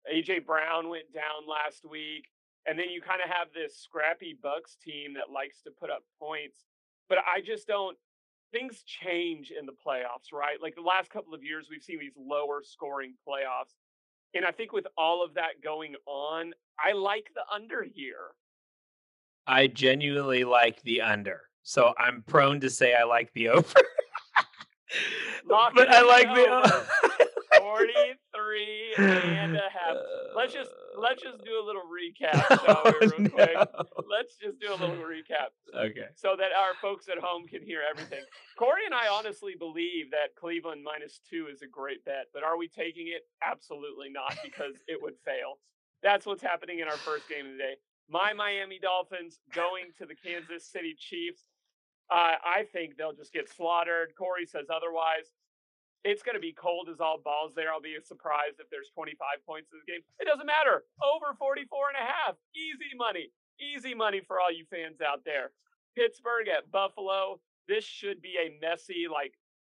AJ 0.06 0.46
Brown 0.46 0.90
went 0.90 1.12
down 1.14 1.48
last 1.48 1.84
week, 1.84 2.30
and 2.68 2.78
then 2.78 2.90
you 2.90 3.02
kind 3.02 3.22
of 3.22 3.30
have 3.30 3.48
this 3.54 3.76
scrappy 3.76 4.38
Bucks 4.42 4.76
team 4.76 5.16
that 5.16 5.32
likes 5.32 5.62
to 5.64 5.72
put 5.72 5.90
up 5.90 6.04
points. 6.20 6.64
But 7.10 7.20
I 7.26 7.42
just 7.42 7.68
don't 7.68 7.98
things 8.52 8.84
change 8.84 9.52
in 9.52 9.66
the 9.66 9.74
playoffs, 9.74 10.32
right? 10.32 10.62
Like 10.62 10.76
the 10.76 10.82
last 10.82 11.10
couple 11.10 11.34
of 11.34 11.44
years, 11.44 11.68
we've 11.70 11.84
seen 11.84 12.00
these 12.00 12.16
lower 12.18 12.62
scoring 12.64 13.14
playoffs. 13.28 13.76
And 14.34 14.46
I 14.46 14.52
think 14.52 14.72
with 14.72 14.86
all 14.98 15.24
of 15.24 15.34
that 15.36 15.62
going 15.64 15.96
on, 16.06 16.54
I 16.80 16.94
like 16.94 17.32
the 17.34 17.42
under 17.54 17.84
here. 17.84 18.36
I 19.48 19.68
genuinely 19.68 20.44
like 20.44 20.82
the 20.84 21.02
under. 21.02 21.42
So 21.64 21.94
I'm 21.98 22.24
prone 22.28 22.60
to 22.62 22.70
say 22.70 22.94
I 22.94 23.04
like 23.04 23.32
the 23.34 23.50
over. 23.50 23.74
But 25.48 25.90
I 25.90 26.02
like 26.02 26.28
the 26.34 26.48
over. 26.48 26.66
over. 26.76 26.88
43 27.60 28.94
and 28.98 29.56
a 29.56 29.60
half. 29.72 29.98
Let's 30.36 30.54
just 30.54 30.70
uh, 30.70 30.74
oh, 30.98 31.02
let's 31.02 31.22
just 31.22 31.44
do 31.44 31.52
a 31.60 31.64
little 31.66 31.84
recap, 31.84 32.66
shall 32.66 32.84
we, 32.86 33.08
real 33.08 33.30
quick? 33.30 33.58
Let's 34.10 34.36
just 34.36 34.60
do 34.60 34.70
a 34.72 34.78
little 34.78 34.96
recap 35.04 35.52
Okay. 35.76 36.08
so 36.16 36.36
that 36.38 36.52
our 36.58 36.74
folks 36.82 37.08
at 37.10 37.18
home 37.22 37.48
can 37.48 37.62
hear 37.64 37.82
everything. 37.90 38.24
Cory 38.58 38.86
and 38.86 38.94
I 38.94 39.08
honestly 39.08 39.54
believe 39.58 40.12
that 40.12 40.36
Cleveland 40.40 40.84
minus 40.84 41.20
two 41.30 41.48
is 41.52 41.62
a 41.62 41.68
great 41.68 42.04
bet, 42.06 42.26
but 42.34 42.44
are 42.44 42.58
we 42.58 42.68
taking 42.68 43.08
it? 43.08 43.24
Absolutely 43.44 44.10
not, 44.10 44.38
because 44.44 44.76
it 44.88 45.02
would 45.02 45.16
fail. 45.26 45.60
That's 46.04 46.26
what's 46.26 46.44
happening 46.44 46.80
in 46.80 46.88
our 46.88 46.98
first 46.98 47.28
game 47.30 47.46
of 47.46 47.52
the 47.54 47.58
day. 47.58 47.76
My 48.10 48.34
Miami 48.34 48.80
Dolphins 48.80 49.40
going 49.54 49.92
to 49.98 50.06
the 50.06 50.16
Kansas 50.16 50.70
City 50.70 50.96
Chiefs. 50.98 51.50
Uh, 52.12 52.38
I 52.46 52.66
think 52.72 52.98
they'll 52.98 53.18
just 53.18 53.34
get 53.34 53.50
slaughtered. 53.50 54.14
Cory 54.18 54.46
says 54.46 54.68
otherwise. 54.70 55.34
It's 56.04 56.22
going 56.22 56.36
to 56.36 56.42
be 56.42 56.54
cold 56.54 56.88
as 56.92 57.02
all 57.02 57.18
balls 57.18 57.54
there. 57.56 57.74
I'll 57.74 57.82
be 57.82 57.98
surprised 58.04 58.62
if 58.62 58.70
there's 58.70 58.94
25 58.94 59.18
points 59.48 59.74
in 59.74 59.82
the 59.82 59.92
game. 59.92 60.02
It 60.20 60.30
doesn't 60.30 60.46
matter. 60.46 60.86
Over 61.02 61.34
44 61.34 61.66
and 61.90 61.98
a 61.98 62.06
half. 62.06 62.36
Easy 62.54 62.94
money. 62.96 63.34
Easy 63.58 63.96
money 63.96 64.22
for 64.22 64.40
all 64.40 64.54
you 64.54 64.66
fans 64.70 65.02
out 65.02 65.26
there. 65.26 65.50
Pittsburgh 65.98 66.48
at 66.48 66.70
Buffalo. 66.70 67.40
This 67.68 67.84
should 67.84 68.22
be 68.22 68.38
a 68.38 68.54
messy, 68.62 69.08
like 69.12 69.34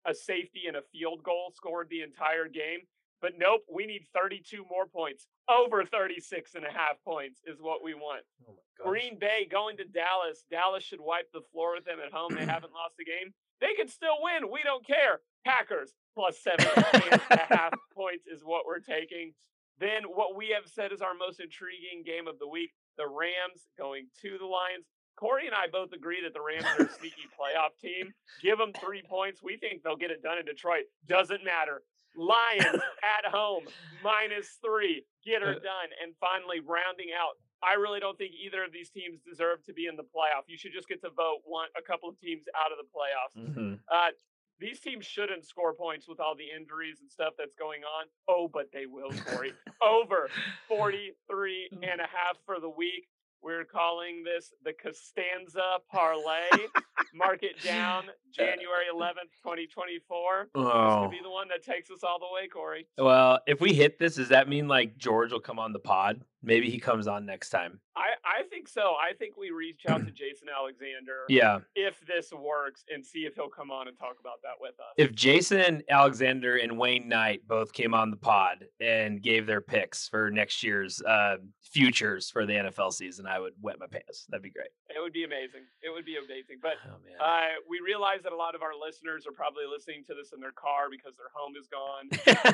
a 0.04 0.14
safety 0.14 0.66
and 0.66 0.76
a 0.76 0.83
field 0.90 1.23
goal 1.23 1.52
scored 1.54 1.88
the 1.90 2.02
entire 2.02 2.49
game. 2.49 2.80
But 3.26 3.42
nope, 3.42 3.62
we 3.66 3.87
need 3.87 4.06
32 4.14 4.64
more 4.71 4.87
points. 4.87 5.26
Over 5.50 5.85
36 5.85 6.54
and 6.54 6.64
a 6.64 6.71
half 6.71 7.02
points 7.04 7.40
is 7.45 7.59
what 7.61 7.83
we 7.83 7.92
want. 7.92 8.23
Oh. 8.49 8.54
Green 8.78 9.18
Bay 9.18 9.49
going 9.50 9.76
to 9.78 9.85
Dallas. 9.85 10.45
Dallas 10.49 10.85
should 10.85 11.00
wipe 11.00 11.26
the 11.35 11.42
floor 11.50 11.75
with 11.75 11.85
them 11.85 11.99
at 11.99 12.12
home. 12.12 12.37
They 12.37 12.47
haven't 12.47 12.71
lost 12.71 12.95
a 13.00 13.04
game. 13.04 13.35
They 13.61 13.75
can 13.75 13.88
still 13.88 14.23
win. 14.23 14.49
We 14.52 14.62
don't 14.62 14.87
care. 14.87 15.18
Packers 15.45 15.90
plus 16.14 16.38
seven 16.38 16.71
and 16.95 17.21
a 17.33 17.47
half 17.50 17.75
points 17.97 18.28
is 18.28 18.42
what 18.45 18.62
we're 18.64 18.78
taking. 18.78 19.35
Then 19.80 20.04
what 20.06 20.37
we 20.37 20.54
have 20.54 20.71
said 20.71 20.92
is 20.92 21.02
our 21.02 21.18
most 21.18 21.40
intriguing 21.40 22.06
game 22.06 22.28
of 22.28 22.38
the 22.38 22.47
week: 22.47 22.71
the 22.97 23.11
Rams 23.11 23.66
going 23.76 24.06
to 24.23 24.38
the 24.38 24.47
Lions. 24.47 24.87
Cory 25.18 25.47
and 25.47 25.54
I 25.56 25.66
both 25.66 25.92
agree 25.92 26.23
that 26.23 26.35
the 26.35 26.45
Rams 26.45 26.66
are 26.78 26.87
a 26.87 26.92
sneaky 26.92 27.26
playoff 27.35 27.75
team. 27.83 28.12
Give 28.40 28.59
them 28.59 28.71
three 28.73 29.02
points. 29.02 29.42
We 29.42 29.56
think 29.56 29.83
they'll 29.83 29.97
get 29.97 30.12
it 30.12 30.23
done 30.23 30.38
in 30.38 30.45
Detroit. 30.45 30.85
Doesn't 31.09 31.42
matter. 31.42 31.83
Lions 32.17 32.81
at 33.03 33.25
home, 33.31 33.65
minus 34.03 34.59
three. 34.65 35.05
Get 35.25 35.43
her 35.43 35.51
Uh, 35.57 35.59
done. 35.61 35.89
And 36.03 36.15
finally, 36.19 36.61
rounding 36.61 37.09
out, 37.17 37.37
I 37.63 37.75
really 37.75 38.01
don't 38.01 38.17
think 38.19 38.33
either 38.35 38.63
of 38.65 38.73
these 38.73 38.91
teams 38.91 39.21
deserve 39.23 39.65
to 39.65 39.73
be 39.73 39.87
in 39.87 39.97
the 39.97 40.05
playoff. 40.05 40.45
You 40.47 40.57
should 40.59 40.73
just 40.73 40.89
get 40.89 41.01
to 41.03 41.11
vote 41.11 41.41
one 41.45 41.69
a 41.77 41.83
couple 41.83 42.09
of 42.09 42.19
teams 42.21 42.45
out 42.57 42.71
of 42.73 42.79
the 42.79 42.85
playoffs. 42.85 43.55
Mhm. 43.57 43.81
Uh, 43.89 44.11
these 44.59 44.81
teams 44.81 45.05
shouldn't 45.05 45.45
score 45.45 45.75
points 45.75 46.09
with 46.09 46.19
all 46.21 46.35
the 46.35 46.51
injuries 46.51 47.01
and 47.01 47.11
stuff 47.11 47.35
that's 47.37 47.55
going 47.55 47.85
on. 47.85 48.07
Oh, 48.29 48.49
but 48.49 48.71
they 48.73 48.87
will, 48.87 49.11
Cory. 49.27 49.53
Over 49.83 50.31
43 50.69 51.69
and 51.83 52.01
a 52.01 52.07
half 52.07 52.39
for 52.45 52.61
the 52.61 52.69
week. 52.71 53.09
We're 53.47 53.65
calling 53.65 54.25
this 54.25 54.53
the 54.65 54.73
Costanza 54.73 55.79
Parlay. 55.88 56.49
Mark 57.15 57.45
it 57.45 57.62
down 57.62 58.09
uh, 58.09 58.12
January 58.33 58.87
uh, 58.93 58.97
uh. 58.99 59.00
11th, 59.00 59.31
2024. 59.41 60.43
This 60.43 60.50
Oh. 60.57 61.03
could 61.03 61.12
be 61.12 61.19
oh. 61.21 61.23
the 61.23 61.31
one 61.31 61.47
that 61.50 61.62
takes 61.62 61.88
us 61.88 62.03
all 62.03 62.19
the 62.19 62.26
way, 62.35 62.49
Cory. 62.49 62.88
Well, 62.99 63.38
if 63.47 63.61
we 63.61 63.73
hit 63.73 64.00
this, 64.00 64.17
does 64.17 64.31
that 64.31 64.49
mean 64.49 64.67
like 64.67 64.99
George 64.99 65.31
will 65.31 65.38
come 65.38 65.61
on 65.61 65.73
the 65.73 65.79
pod? 65.79 66.23
Maybe 66.47 66.71
he 66.71 66.79
comes 66.79 67.07
on 67.09 67.26
next 67.26 67.50
time. 67.50 67.81
I, 67.97 68.11
I 68.25 68.43
think 68.50 68.69
so. 68.69 68.93
I 69.00 69.15
think 69.19 69.37
we 69.37 69.50
reach 69.50 69.81
out 69.88 70.05
to 70.07 70.11
Jason 70.12 70.49
Alexander 70.55 71.25
Yeah. 71.29 71.59
if 71.75 72.00
this 72.07 72.31
works 72.33 72.85
and 72.93 73.05
see 73.05 73.21
if 73.21 73.35
he'll 73.35 73.49
come 73.49 73.71
on 73.71 73.88
and 73.88 73.99
talk 73.99 74.17
about 74.21 74.41
that 74.43 74.55
with 74.61 74.75
us. 74.79 74.95
If 74.97 75.12
Jason 75.15 75.83
Alexander 75.91 76.57
and 76.57 76.79
Wayne 76.79 77.09
Knight 77.09 77.41
both 77.49 77.73
came 77.73 77.95
on 77.95 78.11
the 78.12 78.17
pod 78.17 78.67
and 78.81 79.21
gave 79.23 79.47
their 79.47 79.61
picks 79.61 80.09
for 80.09 80.31
next 80.31 80.62
year's 80.62 81.03
uh, 81.03 81.37
futures 81.62 82.31
for 82.31 82.47
the 82.47 82.53
NFL 82.53 82.93
season, 82.93 83.26
I 83.26 83.41
would 83.41 83.55
wet 83.61 83.81
my 83.81 83.87
pants. 83.88 84.26
That'd 84.29 84.43
be 84.45 84.50
great. 84.50 84.69
it 84.91 85.00
would 85.00 85.12
be 85.12 85.25
amazing. 85.25 85.62
It 85.83 85.91
would 85.91 86.05
be 86.05 86.17
amazing. 86.17 86.59
But 86.62 86.75
Oh. 86.87 87.25
Uh, 87.25 87.47
we 87.69 87.81
realize 87.85 88.21
that 88.23 88.33
a 88.33 88.37
lot 88.37 88.55
of 88.55 88.62
our 88.62 88.73
listeners 88.79 89.26
are 89.26 89.33
probably 89.33 89.65
listening 89.67 90.05
to 90.07 90.15
this 90.15 90.33
in 90.33 90.41
their 90.41 90.53
car 90.53 90.87
because 90.91 91.15
their 91.17 91.33
home 91.35 91.55
is 91.59 91.67
gone. 91.67 92.07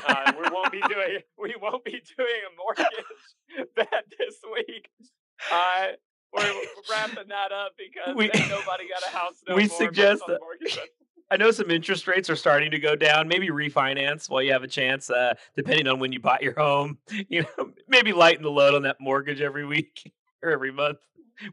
Uh, 0.08 0.32
we 0.40 0.48
won't 0.50 0.72
be 0.72 0.80
doing 0.88 1.18
we 1.36 1.54
won't 1.60 1.84
be 1.84 2.00
doing 2.16 2.40
a 2.46 2.52
mortgage 2.56 3.76
bet 3.90 4.04
this 4.18 4.36
week. 4.52 4.88
Uh, 5.52 5.86
we're 6.32 6.52
wrapping 6.90 7.28
that 7.28 7.52
up 7.52 7.72
because 7.76 8.14
We- 8.16 8.26
nobody 8.48 8.88
got 8.88 9.02
a 9.06 9.16
house. 9.16 9.34
No 9.48 9.56
we 9.56 9.66
more 9.66 9.78
suggest 9.78 10.22
that- 10.26 10.38
I 11.30 11.36
know 11.38 11.50
some 11.50 11.70
interest 11.70 12.06
rates 12.06 12.28
are 12.28 12.36
starting 12.36 12.70
to 12.72 12.78
go 12.78 12.94
down. 12.94 13.26
Maybe 13.26 13.48
refinance 13.48 14.28
while 14.28 14.42
you 14.42 14.52
have 14.52 14.64
a 14.64 14.68
chance, 14.68 15.08
uh, 15.08 15.32
depending 15.56 15.88
on 15.88 15.98
when 15.98 16.12
you 16.12 16.20
bought 16.20 16.42
your 16.42 16.52
home. 16.54 16.98
You 17.30 17.42
know, 17.58 17.72
maybe 17.88 18.12
lighten 18.12 18.42
the 18.42 18.50
load 18.50 18.74
on 18.74 18.82
that 18.82 19.00
mortgage 19.00 19.40
every 19.40 19.64
week 19.64 20.12
or 20.42 20.50
every 20.50 20.72
month. 20.72 20.98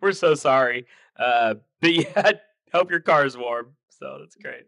We're 0.02 0.12
so 0.12 0.36
sorry. 0.36 0.86
Uh, 1.18 1.56
but 1.82 1.94
yeah, 1.94 2.32
hope 2.74 2.92
your 2.92 3.00
car's 3.00 3.38
warm. 3.38 3.68
So 4.00 4.18
that's 4.20 4.36
great. 4.36 4.66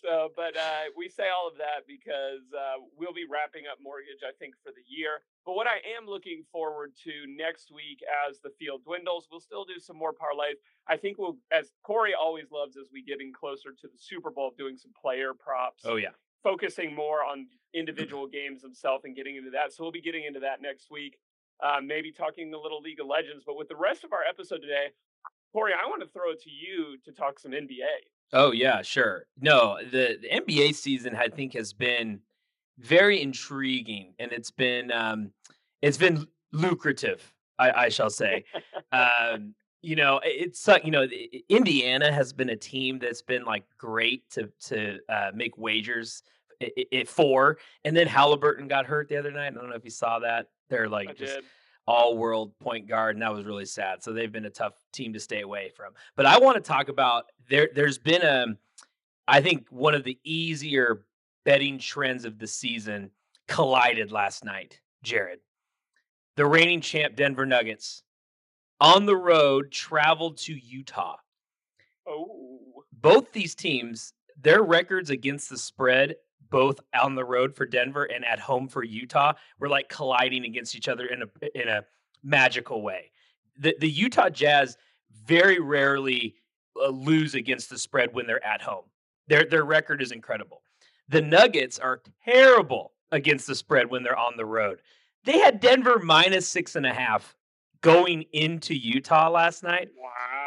So, 0.00 0.30
but 0.34 0.56
uh, 0.56 0.90
we 0.96 1.08
say 1.08 1.28
all 1.28 1.46
of 1.46 1.56
that 1.58 1.86
because 1.86 2.42
uh, 2.56 2.82
we'll 2.96 3.12
be 3.12 3.26
wrapping 3.30 3.64
up 3.70 3.78
mortgage, 3.80 4.24
I 4.26 4.32
think, 4.38 4.54
for 4.64 4.72
the 4.72 4.82
year. 4.88 5.20
But 5.46 5.54
what 5.54 5.66
I 5.68 5.78
am 5.94 6.06
looking 6.08 6.42
forward 6.50 6.92
to 7.04 7.12
next 7.28 7.70
week 7.70 8.00
as 8.26 8.40
the 8.40 8.50
field 8.58 8.82
dwindles, 8.84 9.28
we'll 9.30 9.38
still 9.44 9.64
do 9.64 9.78
some 9.78 9.96
more 9.96 10.12
parlays. 10.12 10.58
I 10.88 10.96
think 10.96 11.18
we'll, 11.18 11.36
as 11.52 11.70
Cory 11.84 12.14
always 12.18 12.50
loves, 12.50 12.76
as 12.76 12.88
we 12.92 13.02
getting 13.04 13.32
closer 13.32 13.70
to 13.70 13.86
the 13.86 13.98
Super 13.98 14.30
Bowl, 14.30 14.52
doing 14.56 14.76
some 14.76 14.92
player 15.00 15.34
props, 15.38 15.82
Oh 15.86 15.96
yeah. 15.96 16.16
focusing 16.42 16.94
more 16.94 17.22
on 17.22 17.46
individual 17.74 18.26
games 18.26 18.62
themselves 18.62 19.04
and 19.04 19.14
getting 19.14 19.36
into 19.36 19.50
that. 19.50 19.72
So 19.72 19.84
we'll 19.84 19.92
be 19.92 20.02
getting 20.02 20.24
into 20.24 20.40
that 20.40 20.62
next 20.62 20.90
week. 20.90 21.18
Uh, 21.62 21.78
maybe 21.84 22.10
talking 22.10 22.50
the 22.50 22.58
little 22.58 22.80
League 22.80 22.98
of 22.98 23.06
Legends. 23.06 23.44
But 23.46 23.56
with 23.56 23.68
the 23.68 23.76
rest 23.76 24.02
of 24.02 24.12
our 24.12 24.24
episode 24.28 24.62
today, 24.62 24.90
Cory, 25.52 25.72
I 25.74 25.86
want 25.88 26.02
to 26.02 26.08
throw 26.08 26.32
it 26.32 26.40
to 26.42 26.50
you 26.50 26.96
to 27.04 27.12
talk 27.12 27.38
some 27.38 27.52
NBA. 27.52 28.08
Oh 28.32 28.52
yeah, 28.52 28.82
sure. 28.82 29.26
No, 29.40 29.78
the, 29.90 30.18
the 30.22 30.28
NBA 30.28 30.74
season 30.74 31.14
I 31.16 31.28
think 31.28 31.54
has 31.54 31.72
been 31.72 32.20
very 32.78 33.20
intriguing, 33.20 34.14
and 34.18 34.32
it's 34.32 34.50
been 34.50 34.90
um, 34.92 35.30
it's 35.82 35.98
been 35.98 36.26
lucrative. 36.52 37.34
I, 37.58 37.70
I 37.84 37.88
shall 37.90 38.10
say. 38.10 38.44
um, 38.92 39.54
you 39.82 39.96
know, 39.96 40.20
it's 40.24 40.66
you 40.84 40.90
know, 40.90 41.02
i- 41.02 41.28
i- 41.34 41.42
Indiana 41.48 42.12
has 42.12 42.32
been 42.32 42.50
a 42.50 42.56
team 42.56 42.98
that's 42.98 43.22
been 43.22 43.44
like 43.44 43.64
great 43.78 44.28
to 44.30 44.48
to 44.68 44.98
uh, 45.08 45.30
make 45.34 45.58
wagers 45.58 46.22
i- 46.62 46.70
i- 46.78 46.86
i- 47.00 47.04
for, 47.04 47.58
and 47.84 47.96
then 47.96 48.06
Halliburton 48.06 48.68
got 48.68 48.86
hurt 48.86 49.08
the 49.08 49.16
other 49.16 49.30
night. 49.32 49.48
I 49.48 49.50
don't 49.50 49.68
know 49.68 49.76
if 49.76 49.84
you 49.84 49.90
saw 49.90 50.20
that. 50.20 50.46
They're 50.70 50.86
I 50.86 50.88
like 50.88 51.16
just 51.16 51.34
did. 51.34 51.44
All 51.86 52.16
world 52.16 52.58
point 52.60 52.86
guard, 52.88 53.16
and 53.16 53.22
that 53.22 53.32
was 53.32 53.44
really 53.44 53.64
sad. 53.64 54.02
So 54.02 54.12
they've 54.12 54.30
been 54.30 54.44
a 54.44 54.50
tough 54.50 54.74
team 54.92 55.12
to 55.12 55.20
stay 55.20 55.40
away 55.40 55.70
from. 55.74 55.92
But 56.16 56.26
I 56.26 56.38
want 56.38 56.56
to 56.56 56.60
talk 56.60 56.88
about 56.88 57.26
there. 57.48 57.68
There's 57.74 57.98
been 57.98 58.22
a, 58.22 58.46
I 59.26 59.40
think 59.40 59.66
one 59.70 59.94
of 59.94 60.04
the 60.04 60.18
easier 60.24 61.04
betting 61.44 61.78
trends 61.78 62.24
of 62.24 62.38
the 62.38 62.46
season 62.46 63.10
collided 63.48 64.12
last 64.12 64.44
night. 64.44 64.80
Jared, 65.02 65.40
the 66.36 66.46
reigning 66.46 66.80
champ 66.80 67.16
Denver 67.16 67.46
Nuggets, 67.46 68.04
on 68.80 69.06
the 69.06 69.16
road 69.16 69.72
traveled 69.72 70.38
to 70.38 70.54
Utah. 70.54 71.16
Oh. 72.06 72.60
Both 72.92 73.32
these 73.32 73.56
teams, 73.56 74.12
their 74.40 74.62
records 74.62 75.10
against 75.10 75.50
the 75.50 75.58
spread, 75.58 76.14
both 76.52 76.78
on 76.94 77.16
the 77.16 77.24
road 77.24 77.56
for 77.56 77.66
Denver 77.66 78.04
and 78.04 78.24
at 78.24 78.38
home 78.38 78.68
for 78.68 78.84
Utah, 78.84 79.32
were 79.58 79.68
like 79.68 79.88
colliding 79.88 80.44
against 80.44 80.76
each 80.76 80.86
other 80.86 81.06
in 81.06 81.22
a 81.22 81.60
in 81.60 81.68
a 81.68 81.84
magical 82.22 82.82
way. 82.82 83.10
The 83.58 83.74
the 83.80 83.90
Utah 83.90 84.28
Jazz 84.28 84.76
very 85.26 85.58
rarely 85.58 86.36
uh, 86.80 86.88
lose 86.88 87.34
against 87.34 87.70
the 87.70 87.78
spread 87.78 88.14
when 88.14 88.26
they're 88.26 88.44
at 88.44 88.62
home. 88.62 88.84
Their 89.26 89.44
their 89.44 89.64
record 89.64 90.00
is 90.00 90.12
incredible. 90.12 90.62
The 91.08 91.22
Nuggets 91.22 91.78
are 91.78 92.02
terrible 92.24 92.92
against 93.10 93.46
the 93.46 93.54
spread 93.54 93.90
when 93.90 94.02
they're 94.02 94.18
on 94.18 94.36
the 94.36 94.46
road. 94.46 94.80
They 95.24 95.38
had 95.38 95.60
Denver 95.60 95.98
minus 95.98 96.48
six 96.48 96.76
and 96.76 96.86
a 96.86 96.92
half 96.92 97.34
going 97.80 98.24
into 98.32 98.74
Utah 98.74 99.28
last 99.28 99.62
night. 99.62 99.90
Wow. 99.98 100.41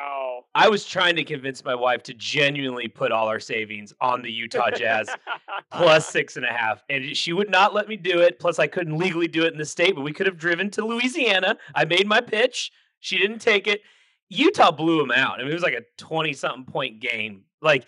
I 0.56 0.70
was 0.70 0.86
trying 0.86 1.18
to 1.18 1.24
convince 1.26 1.66
my 1.66 1.76
wife 1.76 2.02
to 2.04 2.14
genuinely 2.14 2.88
put 2.88 3.12
all 3.12 3.28
our 3.28 3.42
savings 3.42 3.94
on 4.00 4.22
the 4.22 4.32
Utah 4.32 4.72
Jazz 4.72 5.10
plus 5.72 6.08
six 6.08 6.38
and 6.38 6.46
a 6.46 6.52
half, 6.52 6.82
and 6.90 7.16
she 7.16 7.34
would 7.34 7.50
not 7.50 7.74
let 7.74 7.90
me 7.90 7.98
do 7.98 8.22
it. 8.22 8.40
Plus, 8.40 8.58
I 8.58 8.68
couldn't 8.68 8.98
legally 8.98 9.28
do 9.28 9.44
it 9.44 9.52
in 9.52 9.60
the 9.60 9.66
state, 9.66 9.96
but 9.96 10.02
we 10.02 10.14
could 10.14 10.28
have 10.28 10.38
driven 10.38 10.72
to 10.72 10.86
Louisiana. 10.86 11.58
I 11.76 11.84
made 11.84 12.08
my 12.08 12.22
pitch. 12.22 12.72
She 13.02 13.18
didn't 13.18 13.40
take 13.40 13.68
it. 13.68 13.82
Utah 14.30 14.72
blew 14.72 14.98
them 14.98 15.12
out. 15.12 15.40
I 15.40 15.44
mean, 15.44 15.52
it 15.52 15.54
was 15.54 15.62
like 15.62 15.74
a 15.74 15.84
twenty-something 15.98 16.72
point 16.72 17.02
game. 17.02 17.44
Like, 17.62 17.86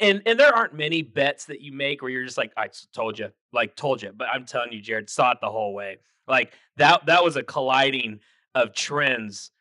and 0.00 0.22
and 0.26 0.40
there 0.40 0.52
aren't 0.52 0.74
many 0.74 1.02
bets 1.02 1.44
that 1.44 1.60
you 1.60 1.72
make 1.72 2.02
where 2.02 2.10
you're 2.10 2.24
just 2.24 2.36
like, 2.36 2.52
I 2.56 2.68
told 2.92 3.16
you, 3.20 3.28
like 3.52 3.76
told 3.76 4.02
you. 4.02 4.10
But 4.12 4.26
I'm 4.28 4.44
telling 4.44 4.72
you, 4.72 4.82
Jared, 4.82 5.08
saw 5.08 5.30
it 5.30 5.38
the 5.40 5.50
whole 5.50 5.72
way. 5.72 5.98
Like 6.26 6.52
that 6.78 7.06
that 7.06 7.22
was 7.22 7.36
a 7.36 7.44
colliding 7.44 8.18
of 8.56 8.74
trends 8.74 9.51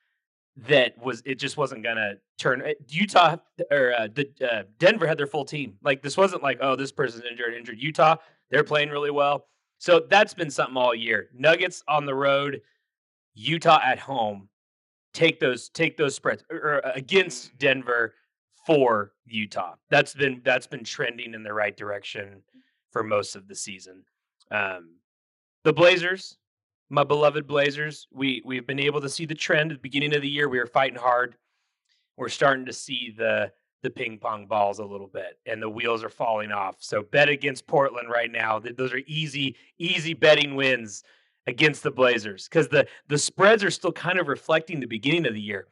that 0.58 0.98
was 1.04 1.22
it 1.26 1.36
just 1.36 1.58
wasn't 1.58 1.84
gonna 1.84 2.16
turn 2.38 2.62
Utah 2.88 3.38
or 3.72 3.94
uh, 3.94 4.08
the 4.14 4.30
uh, 4.42 4.64
Denver 4.80 5.08
had 5.08 5.18
their 5.18 5.28
full 5.28 5.46
team. 5.46 5.76
Like 5.82 6.02
this 6.02 6.18
wasn't 6.18 6.44
like 6.44 6.60
oh 6.62 6.76
this 6.76 6.92
person's 6.92 7.24
injured 7.30 7.54
injured. 7.54 7.80
Utah 7.80 8.18
they're 8.50 8.64
playing 8.64 8.90
really 8.90 9.12
well. 9.12 9.48
So 9.78 10.02
that's 10.10 10.34
been 10.34 10.52
something 10.52 10.78
all 10.78 10.94
year. 10.94 11.30
Nuggets 11.34 11.84
on 11.88 12.06
the 12.06 12.14
road, 12.14 12.62
Utah 13.34 13.80
at 13.84 13.98
home. 13.98 14.50
Take 15.14 15.40
those 15.40 15.70
take 15.70 15.98
those 15.98 16.16
spreads 16.16 16.44
or, 16.52 16.58
or 16.58 16.82
against 16.94 17.58
Denver 17.58 18.14
for 18.66 19.14
Utah. 19.26 19.76
That's 19.90 20.14
been 20.14 20.42
that's 20.44 20.68
been 20.68 20.84
trending 20.84 21.34
in 21.34 21.44
the 21.44 21.54
right 21.54 21.76
direction 21.76 22.44
for 22.92 23.04
most 23.04 23.36
of 23.36 23.48
the 23.48 23.56
season. 23.56 24.04
Um, 24.52 24.96
the 25.64 25.74
Blazers, 25.74 26.38
my 26.92 27.06
beloved 27.06 27.48
Blazers, 27.48 28.06
we 28.12 28.42
we've 28.44 28.68
been 28.68 28.80
able 28.80 29.00
to 29.02 29.10
see 29.10 29.26
the 29.26 29.34
trend 29.34 29.72
at 29.72 29.78
the 29.78 29.82
beginning 29.82 30.14
of 30.14 30.22
the 30.22 30.30
year. 30.30 30.50
We 30.50 30.60
were 30.60 30.68
fighting 30.68 31.00
hard. 31.00 31.36
We're 32.18 32.30
starting 32.30 32.66
to 32.66 32.74
see 32.74 33.16
the 33.18 33.52
the 33.82 33.90
ping 33.90 34.20
pong 34.20 34.46
balls 34.46 34.80
a 34.80 34.86
little 34.86 35.08
bit, 35.08 35.40
and 35.46 35.62
the 35.62 35.70
wheels 35.70 36.04
are 36.04 36.10
falling 36.10 36.52
off. 36.52 36.76
So 36.80 37.02
bet 37.02 37.30
against 37.30 37.66
Portland 37.66 38.10
right 38.10 38.32
now. 38.32 38.60
Those 38.60 38.94
are 38.94 39.02
easy 39.08 39.56
easy 39.80 40.14
betting 40.14 40.56
wins 40.56 41.04
against 41.48 41.82
the 41.82 41.92
Blazers 41.92 42.50
because 42.50 42.68
the 42.68 42.86
the 43.08 43.18
spreads 43.18 43.64
are 43.64 43.72
still 43.72 43.94
kind 43.94 44.20
of 44.20 44.28
reflecting 44.28 44.82
the 44.82 44.86
beginning 44.86 45.26
of 45.26 45.34
the 45.34 45.42
year. 45.42 45.68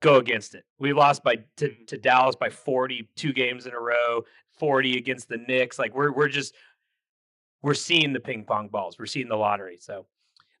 Go 0.00 0.16
against 0.16 0.54
it. 0.54 0.64
We 0.78 0.92
lost 0.92 1.24
by 1.24 1.36
to, 1.56 1.70
mm-hmm. 1.70 1.84
to 1.86 1.96
Dallas 1.96 2.36
by 2.36 2.50
40 2.50 3.08
two 3.16 3.32
games 3.32 3.66
in 3.66 3.72
a 3.72 3.80
row, 3.80 4.24
40 4.58 4.98
against 4.98 5.30
the 5.30 5.38
Knicks. 5.38 5.78
Like 5.78 5.94
we're 5.94 6.12
we're 6.12 6.28
just 6.28 6.54
we're 7.62 7.72
seeing 7.72 8.12
the 8.12 8.20
ping 8.20 8.44
pong 8.44 8.68
balls. 8.68 8.98
We're 8.98 9.06
seeing 9.06 9.28
the 9.28 9.36
lottery. 9.36 9.78
So 9.80 10.04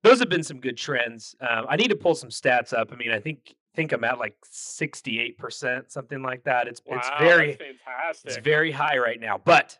those 0.08 0.20
have 0.20 0.28
been 0.28 0.42
some 0.42 0.60
good 0.60 0.76
trends. 0.76 1.36
Um, 1.40 1.66
I 1.68 1.76
need 1.76 1.88
to 1.88 1.96
pull 1.96 2.14
some 2.14 2.30
stats 2.30 2.72
up. 2.72 2.92
I 2.92 2.96
mean, 2.96 3.10
I 3.10 3.20
think 3.20 3.54
think 3.74 3.92
I'm 3.92 4.02
at 4.04 4.18
like 4.18 4.36
68 4.50 5.38
percent, 5.38 5.92
something 5.92 6.22
like 6.22 6.44
that. 6.44 6.66
It's 6.66 6.80
it's 6.86 7.08
very 7.18 7.52
fantastic. 7.52 8.30
it's 8.30 8.36
very 8.38 8.72
high 8.72 8.98
right 8.98 9.20
now. 9.20 9.40
But 9.42 9.78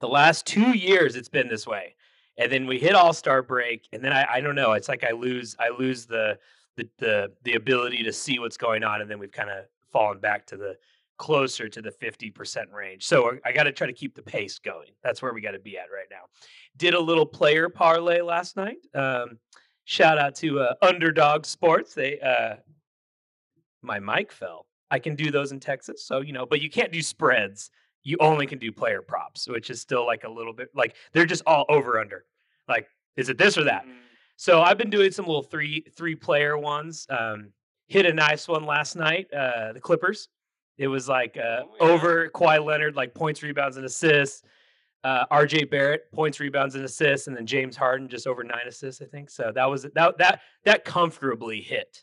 the 0.00 0.08
last 0.08 0.46
two 0.46 0.76
years, 0.76 1.16
it's 1.16 1.28
been 1.28 1.48
this 1.48 1.66
way. 1.66 1.94
And 2.36 2.50
then 2.50 2.66
we 2.66 2.78
hit 2.78 2.94
All 2.94 3.12
Star 3.12 3.42
break, 3.42 3.88
and 3.92 4.02
then 4.02 4.12
I, 4.12 4.26
I 4.34 4.40
don't 4.40 4.54
know. 4.54 4.72
It's 4.72 4.88
like 4.88 5.04
I 5.04 5.12
lose 5.12 5.56
I 5.58 5.70
lose 5.76 6.06
the 6.06 6.38
the 6.76 6.88
the 6.98 7.32
the 7.42 7.54
ability 7.54 8.02
to 8.04 8.12
see 8.12 8.38
what's 8.38 8.56
going 8.56 8.84
on, 8.84 9.00
and 9.00 9.10
then 9.10 9.18
we've 9.18 9.32
kind 9.32 9.50
of 9.50 9.64
fallen 9.92 10.18
back 10.18 10.46
to 10.46 10.56
the 10.56 10.76
closer 11.16 11.68
to 11.68 11.80
the 11.80 11.90
50% 11.90 12.72
range. 12.72 13.04
So 13.04 13.38
I 13.44 13.52
got 13.52 13.64
to 13.64 13.72
try 13.72 13.86
to 13.86 13.92
keep 13.92 14.14
the 14.14 14.22
pace 14.22 14.58
going. 14.58 14.90
That's 15.02 15.22
where 15.22 15.32
we 15.32 15.40
got 15.40 15.52
to 15.52 15.60
be 15.60 15.78
at 15.78 15.86
right 15.92 16.08
now. 16.10 16.26
Did 16.76 16.94
a 16.94 17.00
little 17.00 17.26
player 17.26 17.68
parlay 17.68 18.20
last 18.20 18.56
night. 18.56 18.78
Um, 18.94 19.38
shout 19.84 20.18
out 20.18 20.34
to 20.36 20.60
uh, 20.60 20.74
Underdog 20.82 21.46
Sports. 21.46 21.94
They 21.94 22.20
uh, 22.20 22.56
my 23.82 24.00
mic 24.00 24.32
fell. 24.32 24.66
I 24.90 24.98
can 24.98 25.14
do 25.14 25.30
those 25.30 25.52
in 25.52 25.60
Texas, 25.60 26.04
so 26.04 26.20
you 26.20 26.32
know, 26.32 26.46
but 26.46 26.60
you 26.60 26.70
can't 26.70 26.92
do 26.92 27.02
spreads. 27.02 27.70
You 28.02 28.16
only 28.20 28.46
can 28.46 28.58
do 28.58 28.70
player 28.70 29.02
props, 29.02 29.48
which 29.48 29.70
is 29.70 29.80
still 29.80 30.04
like 30.06 30.24
a 30.24 30.28
little 30.28 30.52
bit 30.52 30.70
like 30.74 30.96
they're 31.12 31.26
just 31.26 31.42
all 31.46 31.64
over 31.68 31.98
under. 31.98 32.24
Like, 32.68 32.88
is 33.16 33.28
it 33.28 33.38
this 33.38 33.56
or 33.56 33.64
that? 33.64 33.86
Mm. 33.86 33.92
So 34.36 34.60
I've 34.60 34.78
been 34.78 34.90
doing 34.90 35.10
some 35.10 35.26
little 35.26 35.42
three 35.42 35.84
three 35.96 36.16
player 36.16 36.58
ones. 36.58 37.06
Um, 37.08 37.50
hit 37.86 38.06
a 38.06 38.12
nice 38.12 38.48
one 38.48 38.64
last 38.64 38.96
night. 38.96 39.32
Uh, 39.32 39.72
the 39.72 39.80
Clippers. 39.80 40.28
It 40.78 40.88
was 40.88 41.08
like 41.08 41.36
uh, 41.36 41.62
Oh, 41.62 41.76
yeah. 41.80 41.86
over 41.86 42.28
Kawhi 42.28 42.64
Leonard, 42.64 42.96
like 42.96 43.14
points, 43.14 43.42
rebounds, 43.42 43.76
and 43.76 43.86
assists. 43.86 44.42
Uh, 45.02 45.26
R.J. 45.30 45.64
Barrett 45.64 46.10
points, 46.12 46.40
rebounds, 46.40 46.76
and 46.76 46.84
assists, 46.84 47.26
and 47.26 47.36
then 47.36 47.44
James 47.44 47.76
Harden 47.76 48.08
just 48.08 48.26
over 48.26 48.42
nine 48.42 48.66
assists, 48.66 49.02
I 49.02 49.04
think. 49.04 49.28
So 49.28 49.52
that 49.54 49.68
was 49.68 49.82
that 49.82 50.16
that 50.18 50.40
that 50.64 50.84
comfortably 50.86 51.60
hit 51.60 52.02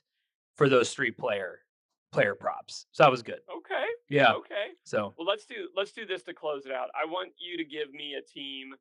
for 0.55 0.69
those 0.69 0.93
three 0.93 1.09
player 1.09 1.59
player 2.11 2.35
props. 2.35 2.85
So 2.91 3.03
that 3.03 3.09
was 3.09 3.23
good. 3.23 3.39
Okay. 3.57 3.85
Yeah. 4.07 4.33
Okay. 4.33 4.67
So 4.83 5.15
Well, 5.17 5.25
let's 5.27 5.45
do 5.45 5.67
let's 5.75 5.91
do 5.93 6.05
this 6.05 6.21
to 6.23 6.33
close 6.35 6.67
it 6.67 6.71
out. 6.71 6.89
I 6.93 7.05
want 7.09 7.31
you 7.39 7.57
to 7.57 7.65
give 7.65 7.91
me 7.91 8.13
a 8.13 8.21
team 8.21 8.75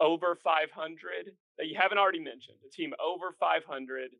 over 0.00 0.34
500 0.34 1.32
that 1.58 1.66
you 1.66 1.76
haven't 1.80 1.96
already 1.96 2.20
mentioned. 2.20 2.58
A 2.66 2.70
team 2.70 2.92
over 3.02 3.32
500 3.40 4.10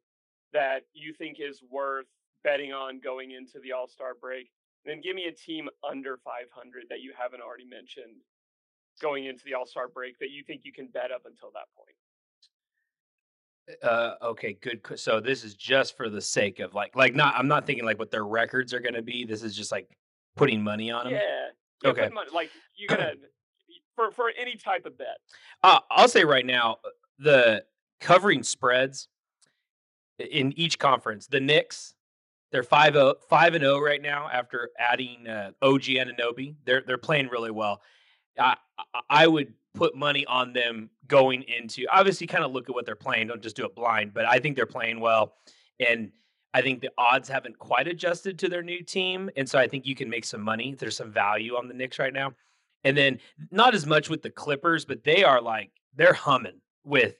that 0.55 0.85
you 0.95 1.13
think 1.13 1.39
is 1.41 1.61
worth 1.71 2.07
betting 2.43 2.73
on 2.73 3.01
going 3.01 3.33
into 3.33 3.59
the 3.63 3.73
All 3.73 3.87
Star 3.89 4.15
break. 4.19 4.49
Then 4.85 5.01
give 5.01 5.15
me 5.15 5.25
a 5.27 5.33
team 5.33 5.69
under 5.89 6.17
500 6.25 6.85
that 6.91 7.01
you 7.01 7.13
haven't 7.17 7.41
already 7.41 7.65
mentioned 7.65 8.17
going 9.01 9.27
into 9.27 9.45
the 9.45 9.55
All 9.55 9.67
Star 9.67 9.89
break 9.89 10.19
that 10.19 10.31
you 10.31 10.43
think 10.45 10.63
you 10.65 10.73
can 10.73 10.89
bet 10.89 11.11
up 11.13 11.23
until 11.25 11.51
that 11.55 11.69
point. 11.77 11.97
uh, 13.83 14.15
okay, 14.23 14.55
good. 14.61 14.81
So 14.97 15.21
this 15.21 15.45
is 15.45 15.55
just 15.55 15.97
for 15.97 16.09
the 16.11 16.21
sake 16.21 16.59
of 16.61 16.75
like 16.75 16.97
like 16.97 17.15
not. 17.15 17.35
I'm 17.37 17.49
not 17.49 17.67
thinking 17.67 17.85
like 17.85 17.99
what 17.99 18.11
their 18.11 18.25
records 18.25 18.75
are 18.75 18.81
going 18.81 18.95
to 18.95 19.03
be. 19.03 19.25
This 19.25 19.43
is 19.43 19.57
just 19.57 19.71
like 19.71 19.89
putting 20.37 20.63
money 20.63 20.91
on 20.91 21.05
them. 21.05 21.15
Yeah. 21.15 21.21
yeah 21.85 21.91
Okay. 21.91 22.09
money- 22.13 22.31
like 22.35 22.51
you're 22.77 22.89
gonna 22.97 23.13
for 23.95 24.11
for 24.11 24.33
any 24.37 24.57
type 24.57 24.85
of 24.85 24.99
bet. 24.99 25.19
Uh, 25.63 25.79
I'll 25.91 26.09
say 26.09 26.25
right 26.25 26.45
now, 26.47 26.79
uh, 26.85 26.89
the 27.19 27.65
covering 28.01 28.43
spreads 28.43 29.09
in 30.19 30.53
each 30.59 30.79
conference, 30.79 31.27
the 31.29 31.41
Knicks, 31.41 31.95
they're 32.53 32.63
5 32.63 32.95
0 32.95 33.15
5 33.29 33.55
and 33.55 33.63
0 33.65 33.81
right 33.81 34.01
now 34.03 34.29
after 34.33 34.71
adding 34.79 35.27
uh, 35.27 35.51
OG 35.63 35.83
Anunoby. 35.83 36.55
They're 36.65 36.83
they're 36.87 36.99
playing 36.99 37.29
really 37.29 37.51
well. 37.51 37.81
I- 38.39 38.57
I 39.09 39.27
would 39.27 39.55
put 39.75 39.95
money 39.97 40.27
on 40.27 40.53
them 40.53 40.91
going 41.07 41.43
into 41.45 41.87
obviously 41.91 42.27
kind 42.27 42.45
of 42.45 42.53
look 42.53 42.69
at 42.69 42.75
what 42.75 42.85
they're 42.85 42.95
playing. 42.97 43.29
Don't 43.29 43.43
just 43.43 43.57
do 43.57 43.65
it 43.65 43.75
blind, 43.75 44.13
but 44.13 44.27
I 44.27 44.39
think 44.39 44.57
they're 44.57 44.67
playing 44.67 45.01
well, 45.01 45.35
and 45.81 46.13
I 46.55 46.61
think 46.61 46.81
the 46.83 46.91
odds 46.99 47.29
haven't 47.29 47.59
quite 47.59 47.89
adjusted 47.89 48.39
to 48.41 48.49
their 48.49 48.63
new 48.63 48.83
team, 48.83 49.31
and 49.37 49.49
so 49.49 49.59
I 49.59 49.69
think 49.69 49.87
you 49.87 49.95
can 49.95 50.11
make 50.11 50.25
some 50.25 50.43
money. 50.43 50.75
There's 50.79 50.97
some 50.97 51.11
value 51.11 51.57
on 51.57 51.69
the 51.69 51.75
Knicks 51.75 51.99
right 51.99 52.13
now, 52.13 52.33
and 52.85 52.97
then 52.97 53.19
not 53.51 53.75
as 53.75 53.87
much 53.87 54.11
with 54.11 54.21
the 54.23 54.31
Clippers, 54.31 54.85
but 54.85 55.05
they 55.05 55.25
are 55.25 55.41
like 55.41 55.71
they're 55.95 56.13
humming 56.13 56.61
with 56.85 57.15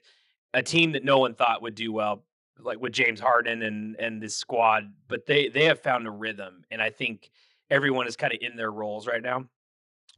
a 0.53 0.61
team 0.61 0.91
that 0.91 1.03
no 1.03 1.17
one 1.17 1.33
thought 1.33 1.61
would 1.63 1.75
do 1.75 1.91
well, 1.91 2.23
like 2.63 2.79
with 2.79 2.93
James 2.93 3.19
Harden 3.19 3.61
and 3.63 3.95
and 3.99 4.21
this 4.21 4.35
squad. 4.35 4.91
But 5.07 5.25
they 5.25 5.49
they 5.49 5.65
have 5.65 5.79
found 5.79 6.07
a 6.07 6.11
rhythm, 6.11 6.63
and 6.71 6.81
I 6.81 6.89
think 6.89 7.29
everyone 7.69 8.07
is 8.07 8.15
kind 8.15 8.33
of 8.33 8.39
in 8.41 8.55
their 8.55 8.71
roles 8.71 9.07
right 9.07 9.21
now. 9.21 9.45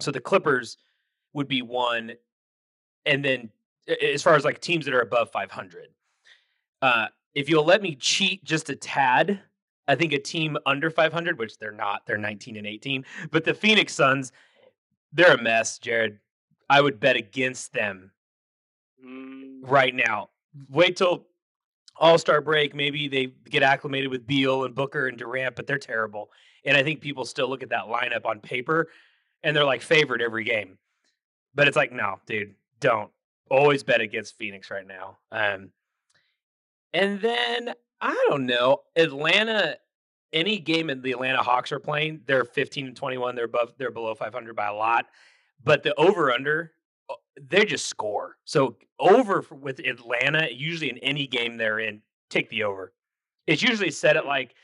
So 0.02 0.12
the 0.12 0.20
Clippers 0.20 0.78
would 1.34 1.48
be 1.48 1.62
one, 1.62 2.14
and 3.06 3.24
then 3.24 3.50
as 4.02 4.24
far 4.24 4.36
as 4.36 4.44
like 4.44 4.60
teams 4.60 4.86
that 4.86 4.94
are 4.94 5.02
above 5.02 5.32
500, 5.32 5.90
uh, 6.82 7.08
if 7.34 7.50
you'll 7.50 7.66
let 7.66 7.82
me 7.82 7.96
cheat 7.96 8.44
just 8.44 8.70
a 8.70 8.76
tad. 8.76 9.42
I 9.88 9.94
think 9.94 10.14
a 10.14 10.18
team 10.18 10.58
under 10.66 10.90
500, 10.90 11.38
which 11.38 11.60
they're 11.60 11.72
not, 11.72 12.08
they're 12.08 12.18
19 12.18 12.58
and 12.58 12.66
18, 12.66 13.06
but 13.30 13.44
the 13.44 13.54
Phoenix 13.54 13.94
Suns, 13.94 14.32
they're 15.14 15.36
a 15.36 15.40
mess, 15.40 15.78
Jared. 15.78 16.18
I 16.68 16.82
would 16.82 17.00
bet 17.00 17.16
against 17.16 17.72
them 17.72 18.10
Mm, 19.06 19.60
right 19.62 19.94
now. 19.94 20.30
Wait 20.70 20.96
till 20.96 21.28
All 21.98 22.18
Star 22.18 22.42
break. 22.42 22.76
Maybe 22.76 23.08
they 23.08 23.28
get 23.50 23.64
acclimated 23.64 24.10
with 24.10 24.28
Beal 24.28 24.66
and 24.66 24.76
Booker 24.76 25.08
and 25.08 25.18
Durant, 25.18 25.56
but 25.56 25.68
they're 25.68 25.78
terrible. 25.78 26.32
And 26.66 26.76
I 26.76 26.84
think 26.84 27.02
people 27.02 27.26
still 27.26 27.50
look 27.50 27.64
at 27.64 27.70
that 27.70 27.86
lineup 27.86 28.26
on 28.26 28.40
paper 28.40 28.90
and 29.44 29.56
they're 29.56 29.66
like 29.66 29.82
favored 29.82 30.22
every 30.22 30.44
game. 30.44 30.78
But 31.54 31.68
it's 31.68 31.78
like, 31.78 31.92
no, 31.92 32.20
dude, 32.26 32.56
don't. 32.80 33.12
Always 33.50 33.84
bet 33.84 34.02
against 34.02 34.38
Phoenix 34.38 34.72
right 34.72 34.88
now. 34.88 35.20
Um, 35.32 35.70
and 36.94 37.22
then 37.22 37.74
I 38.02 38.26
don't 38.30 38.46
know, 38.46 38.82
Atlanta. 38.96 39.78
Any 40.34 40.60
game 40.60 40.90
in 40.90 41.02
the 41.02 41.12
Atlanta 41.12 41.42
Hawks 41.42 41.72
are 41.72 41.80
playing, 41.80 42.22
they're 42.26 42.44
15 42.44 42.88
and 42.88 42.96
21. 42.96 43.36
They're 43.36 43.46
above, 43.46 43.74
they're 43.78 43.92
below 43.92 44.14
500 44.16 44.54
by 44.54 44.68
a 44.68 44.74
lot. 44.74 45.06
But 45.64 45.84
the 45.84 45.96
over 45.96 46.30
under 46.32 46.74
they 47.42 47.66
just 47.66 47.88
score. 47.88 48.38
So 48.46 48.78
over 49.00 49.42
for- 49.42 49.56
with 49.56 49.80
Atlanta, 49.80 50.48
usually 50.52 50.90
in 50.90 50.98
any 51.00 51.28
game 51.28 51.58
they're 51.58 51.80
in, 51.80 52.02
take 52.30 52.50
the 52.50 52.64
over. 52.64 52.94
It's 53.48 53.62
usually 53.62 53.92
set 53.92 54.18
at 54.18 54.26
like 54.26 54.56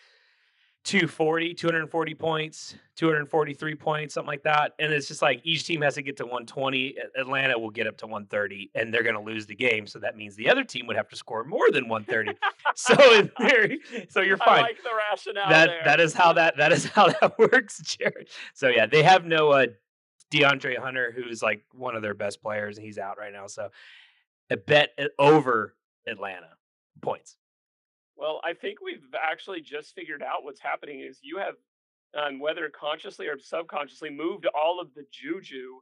240, 0.84 1.54
240 1.54 2.16
points, 2.16 2.74
243 2.96 3.76
points, 3.76 4.16
something 4.16 4.28
like 4.28 4.42
that. 4.44 4.74
And 4.80 4.92
it's 4.92 5.08
just 5.08 5.22
like 5.22 5.40
each 5.44 5.64
team 5.66 5.82
has 5.84 5.94
to 5.94 6.02
get 6.02 6.18
to 6.18 6.24
120. 6.24 6.96
Atlanta 7.16 7.60
will 7.60 7.70
get 7.70 7.86
up 7.86 7.98
to 7.98 8.08
130 8.08 8.72
and 8.74 8.92
they're 8.92 9.04
going 9.04 9.16
to 9.16 9.22
lose 9.22 9.46
the 9.46 9.54
game. 9.54 9.86
So 9.86 10.00
that 10.00 10.18
means 10.18 10.36
the 10.36 10.50
other 10.50 10.64
team 10.64 10.88
would 10.88 10.96
have 10.96 11.08
to 11.10 11.16
score 11.16 11.44
more 11.44 11.70
than 11.72 11.88
130. 11.88 12.36
so 12.76 12.96
in 13.14 13.30
theory, 13.48 13.80
so 14.10 14.22
you're 14.22 14.42
I 14.42 14.46
fine 14.46 14.62
like 14.64 14.82
the 14.82 14.90
rationale 15.12 15.50
that 15.50 15.68
there. 15.68 15.82
that 15.86 16.00
is 16.00 16.14
how 16.16 16.34
that 16.34 16.58
that 16.58 16.72
is 16.72 16.86
how 16.86 17.10
that 17.10 17.38
works, 17.38 17.80
Jared. 17.82 18.30
So 18.56 18.70
yeah, 18.70 18.88
they 18.88 19.04
have 19.04 19.24
no 19.24 19.50
uh, 19.52 19.68
DeAndre 20.32 20.78
Hunter, 20.78 21.14
who's 21.16 21.42
like 21.42 21.64
one 21.74 21.96
of 21.96 22.02
their 22.02 22.14
best 22.14 22.42
players, 22.42 22.78
and 22.78 22.86
he's 22.86 22.98
out 22.98 23.18
right 23.18 23.34
now. 23.34 23.48
So 23.48 23.70
a 24.50 24.58
bet 24.58 24.90
over 25.20 25.76
Atlanta 26.08 26.50
points. 27.02 27.38
Well, 28.16 28.40
I 28.44 28.54
think 28.54 28.80
we've 28.84 29.04
actually 29.20 29.62
just 29.62 29.96
figured 29.96 30.22
out 30.22 30.44
what's 30.44 30.60
happening 30.62 31.00
is 31.02 31.20
you 31.24 31.38
have, 31.40 31.56
um, 32.14 32.40
whether 32.40 32.70
consciously 32.70 33.26
or 33.28 33.40
subconsciously, 33.40 34.10
moved 34.12 34.46
all 34.54 34.80
of 34.82 34.94
the 34.94 35.06
juju 35.12 35.80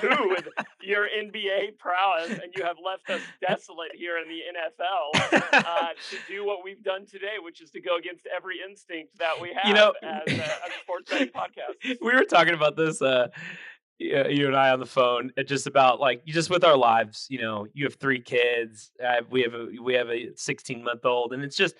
to 0.00 0.36
your 0.82 1.06
NBA 1.06 1.78
prowess, 1.78 2.30
and 2.30 2.52
you 2.56 2.64
have 2.64 2.76
left 2.84 3.08
us 3.10 3.20
desolate 3.46 3.92
here 3.94 4.18
in 4.18 4.28
the 4.28 4.40
NFL 4.58 5.38
uh, 5.52 5.88
to 6.10 6.16
do 6.26 6.44
what 6.44 6.64
we've 6.64 6.82
done 6.82 7.04
today, 7.06 7.34
which 7.40 7.60
is 7.60 7.70
to 7.72 7.80
go 7.80 7.96
against 7.96 8.26
every 8.34 8.56
instinct 8.66 9.18
that 9.18 9.40
we 9.40 9.50
have 9.54 9.68
You 9.68 9.74
know- 9.74 9.92
as, 10.02 10.22
a, 10.26 10.32
as 10.32 10.48
a 10.70 10.80
sports 10.82 11.10
betting 11.10 11.28
podcast. 11.36 11.98
we 12.00 12.14
were 12.14 12.24
talking 12.24 12.54
about 12.54 12.74
this 12.76 13.00
uh 13.02 13.28
you 13.98 14.46
and 14.46 14.56
I 14.56 14.70
on 14.70 14.80
the 14.80 14.86
phone 14.86 15.32
just 15.46 15.66
about 15.66 16.00
like 16.00 16.24
just 16.24 16.50
with 16.50 16.64
our 16.64 16.76
lives 16.76 17.26
you 17.28 17.40
know 17.40 17.66
you 17.72 17.84
have 17.84 17.94
three 17.94 18.20
kids 18.20 18.90
uh, 19.04 19.22
we 19.30 19.42
have 19.42 19.54
a 19.54 19.68
we 19.82 19.94
have 19.94 20.08
a 20.08 20.30
16 20.36 20.84
month 20.84 21.04
old 21.04 21.32
and 21.32 21.42
it's 21.42 21.56
just 21.56 21.74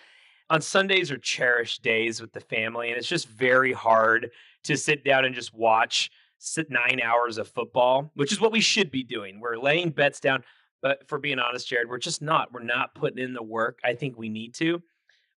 on 0.51 0.61
Sundays 0.61 1.11
are 1.11 1.19
cherished 1.19 1.83
days 1.83 2.21
with 2.21 2.33
the 2.33 2.41
family 2.41 2.89
and 2.89 2.99
it's 2.99 3.09
just 3.09 3.29
very 3.29 3.73
hard 3.73 4.31
to 4.65 4.77
sit 4.77 5.05
down 5.05 5.25
and 5.25 5.35
just 5.35 5.55
watch 5.55 6.11
sit 6.39 6.71
9 6.71 7.01
hours 7.03 7.39
of 7.39 7.49
football 7.49 8.11
which 8.15 8.33
is 8.33 8.41
what 8.41 8.53
we 8.53 8.61
should 8.61 8.91
be 8.91 9.03
doing. 9.03 9.41
We're 9.41 9.57
laying 9.57 9.91
bets 9.91 10.21
down 10.21 10.43
but 10.83 11.09
for 11.09 11.19
being 11.19 11.39
honest 11.39 11.69
Jared 11.69 11.89
we're 11.89 11.99
just 11.99 12.23
not 12.23 12.53
we're 12.53 12.63
not 12.63 12.95
putting 12.95 13.23
in 13.23 13.33
the 13.33 13.43
work 13.43 13.79
I 13.85 13.95
think 13.95 14.19
we 14.19 14.29
need 14.29 14.55
to 14.55 14.83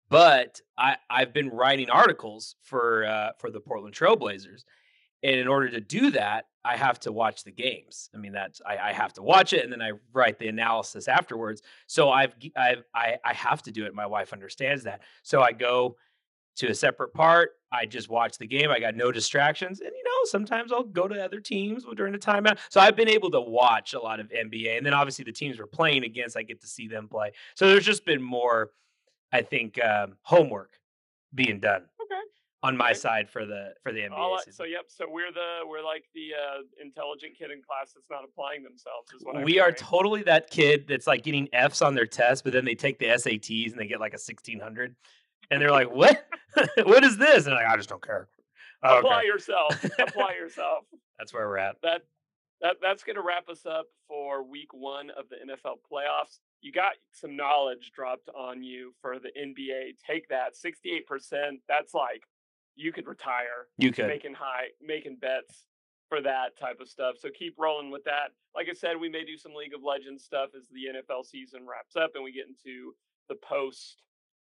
but 0.10 0.60
I 0.78 0.98
I've 1.10 1.34
been 1.34 1.50
writing 1.50 1.90
articles 1.90 2.56
for 2.64 3.06
uh, 3.06 3.32
for 3.40 3.52
the 3.52 3.60
Portland 3.60 3.96
Trailblazers, 3.96 4.64
and 5.24 5.36
in 5.36 5.48
order 5.48 5.70
to 5.70 5.80
do 5.80 6.12
that, 6.12 6.46
I 6.66 6.76
have 6.76 7.00
to 7.02 7.12
watch 7.12 7.44
the 7.44 7.52
games. 7.52 8.10
I 8.14 8.18
mean, 8.18 8.34
that's 8.34 8.62
I, 8.66 8.90
I 8.90 8.94
have 8.94 9.14
to 9.14 9.22
watch 9.22 9.54
it, 9.54 9.64
and 9.64 9.72
then 9.72 9.82
I 9.82 9.92
write 10.14 10.40
the 10.40 10.48
analysis 10.48 11.08
afterwards. 11.08 11.62
So 11.88 12.10
I've 12.10 12.34
I've 12.56 12.84
I, 12.94 13.18
I 13.24 13.34
have 13.34 13.64
to 13.64 13.72
do 13.72 13.86
it. 13.86 13.96
My 13.96 14.06
wife 14.06 14.34
understands 14.34 14.84
that. 14.84 15.02
So 15.24 15.42
I 15.42 15.54
go 15.54 15.96
to 16.58 16.68
a 16.68 16.76
separate 16.76 17.14
part. 17.14 17.52
I 17.72 17.86
just 17.86 18.10
watch 18.10 18.38
the 18.38 18.48
game. 18.48 18.70
I 18.72 18.80
got 18.80 18.96
no 18.96 19.12
distractions, 19.12 19.80
and 19.80 19.92
you 19.96 20.04
know 20.04 20.10
sometimes 20.26 20.74
I'll 20.74 20.84
go 20.84 21.08
to 21.08 21.24
other 21.24 21.40
teams 21.40 21.86
during 21.96 22.12
the 22.12 22.20
timeout. 22.20 22.58
So 22.70 22.82
I've 22.82 22.96
been 22.96 23.10
able 23.10 23.32
to 23.32 23.42
watch 23.42 23.94
a 23.94 24.00
lot 24.00 24.20
of 24.20 24.28
NBA, 24.28 24.78
and 24.78 24.86
then 24.86 24.94
obviously 24.94 25.24
the 25.24 25.32
teams 25.32 25.60
we're 25.60 25.68
playing 25.68 26.04
against, 26.04 26.36
I 26.36 26.44
get 26.44 26.62
to 26.62 26.68
see 26.68 26.88
them 26.88 27.08
play. 27.08 27.32
So 27.56 27.70
there's 27.70 27.86
just 27.86 28.06
been 28.06 28.22
more, 28.22 28.72
I 29.32 29.44
think, 29.44 29.84
um, 29.84 30.18
homework 30.24 30.72
being 31.34 31.60
done. 31.60 31.84
On 32.62 32.76
my 32.76 32.90
Okay. 32.90 33.00
side 33.00 33.30
for 33.30 33.46
the 33.46 33.74
for 33.84 33.92
the 33.94 34.00
NBA 34.02 34.12
All 34.18 34.38
season. 34.40 34.54
so 34.54 34.64
yep. 34.66 34.86
So 34.88 35.06
we're 35.10 35.32
the 35.32 35.60
we're 35.68 35.84
like 35.84 36.06
the 36.14 36.32
uh, 36.34 36.62
intelligent 36.82 37.38
kid 37.38 37.52
in 37.52 37.62
class 37.62 37.94
that's 37.94 38.10
not 38.10 38.24
applying 38.24 38.64
themselves. 38.64 39.12
Is 39.16 39.24
what 39.24 39.38
I'm 39.38 39.44
we 39.44 39.60
are 39.60 39.66
hearing. 39.66 39.76
totally 39.76 40.24
that 40.24 40.50
kid 40.50 40.86
that's 40.88 41.08
like 41.08 41.24
getting 41.24 41.48
Fs 41.54 41.82
on 41.82 41.96
their 41.96 42.06
test, 42.06 42.44
but 42.44 42.52
then 42.54 42.66
they 42.66 42.76
take 42.76 43.00
the 43.00 43.06
SATs 43.08 43.72
and 43.72 43.80
they 43.80 43.88
get 43.88 44.00
like 44.00 44.14
a 44.14 44.18
sixteen 44.20 44.60
hundred. 44.60 44.96
and 45.52 45.62
they're 45.62 45.72
like, 45.72 45.90
"What? 45.92 46.28
what 46.84 47.04
is 47.04 47.18
this?" 47.18 47.46
And 47.46 47.56
I'm 47.56 47.64
like, 47.64 47.72
"I 47.74 47.78
just 47.78 47.90
don't 47.90 48.04
care." 48.06 48.28
Don't 48.84 49.00
Apply 49.00 49.22
care. 49.22 49.26
yourself. 49.26 49.84
Apply 50.00 50.34
yourself. 50.40 50.86
That's 51.18 51.34
where 51.34 51.48
we're 51.48 51.58
at. 51.58 51.76
That 51.84 52.02
that 52.62 52.76
that's 52.82 53.04
going 53.04 53.16
to 53.16 53.22
wrap 53.22 53.48
us 53.50 53.66
up 53.66 53.86
for 54.08 54.44
week 54.44 54.74
one 54.74 55.10
of 55.12 55.26
the 55.30 55.36
NFL 55.38 55.78
playoffs. 55.92 56.40
You 56.62 56.74
got 56.74 56.92
some 57.14 57.38
knowledge 57.38 57.92
dropped 57.96 58.28
on 58.38 58.64
you 58.64 58.94
for 59.02 59.18
the 59.18 59.30
NBA. 59.30 59.96
Take 60.06 60.28
that. 60.30 60.56
Sixty-eight 60.58 61.08
percent. 61.08 61.62
That's 61.70 61.94
like 61.94 62.24
you 62.80 62.92
could 62.94 63.08
retire 63.08 63.68
You 63.78 63.92
could. 63.92 64.08
making 64.08 64.34
high, 64.34 64.68
making 64.82 65.18
bets 65.18 65.66
for 66.08 66.22
that 66.22 66.58
type 66.58 66.80
of 66.80 66.88
stuff. 66.88 67.16
So 67.20 67.30
keep 67.30 67.56
rolling 67.60 67.92
with 67.92 68.04
that. 68.06 68.32
Like 68.56 68.68
I 68.70 68.74
said, 68.74 68.98
we 69.00 69.10
may 69.10 69.26
do 69.26 69.38
some 69.38 69.54
League 69.54 69.74
of 69.76 69.84
Legends 69.84 70.24
stuff 70.24 70.50
as 70.58 70.68
the 70.70 70.98
NFL 70.98 71.26
season 71.26 71.68
wraps 71.68 71.96
up 71.96 72.12
and 72.16 72.24
we 72.24 72.32
get 72.32 72.48
into 72.48 72.94
the 73.28 73.36
post 73.36 74.02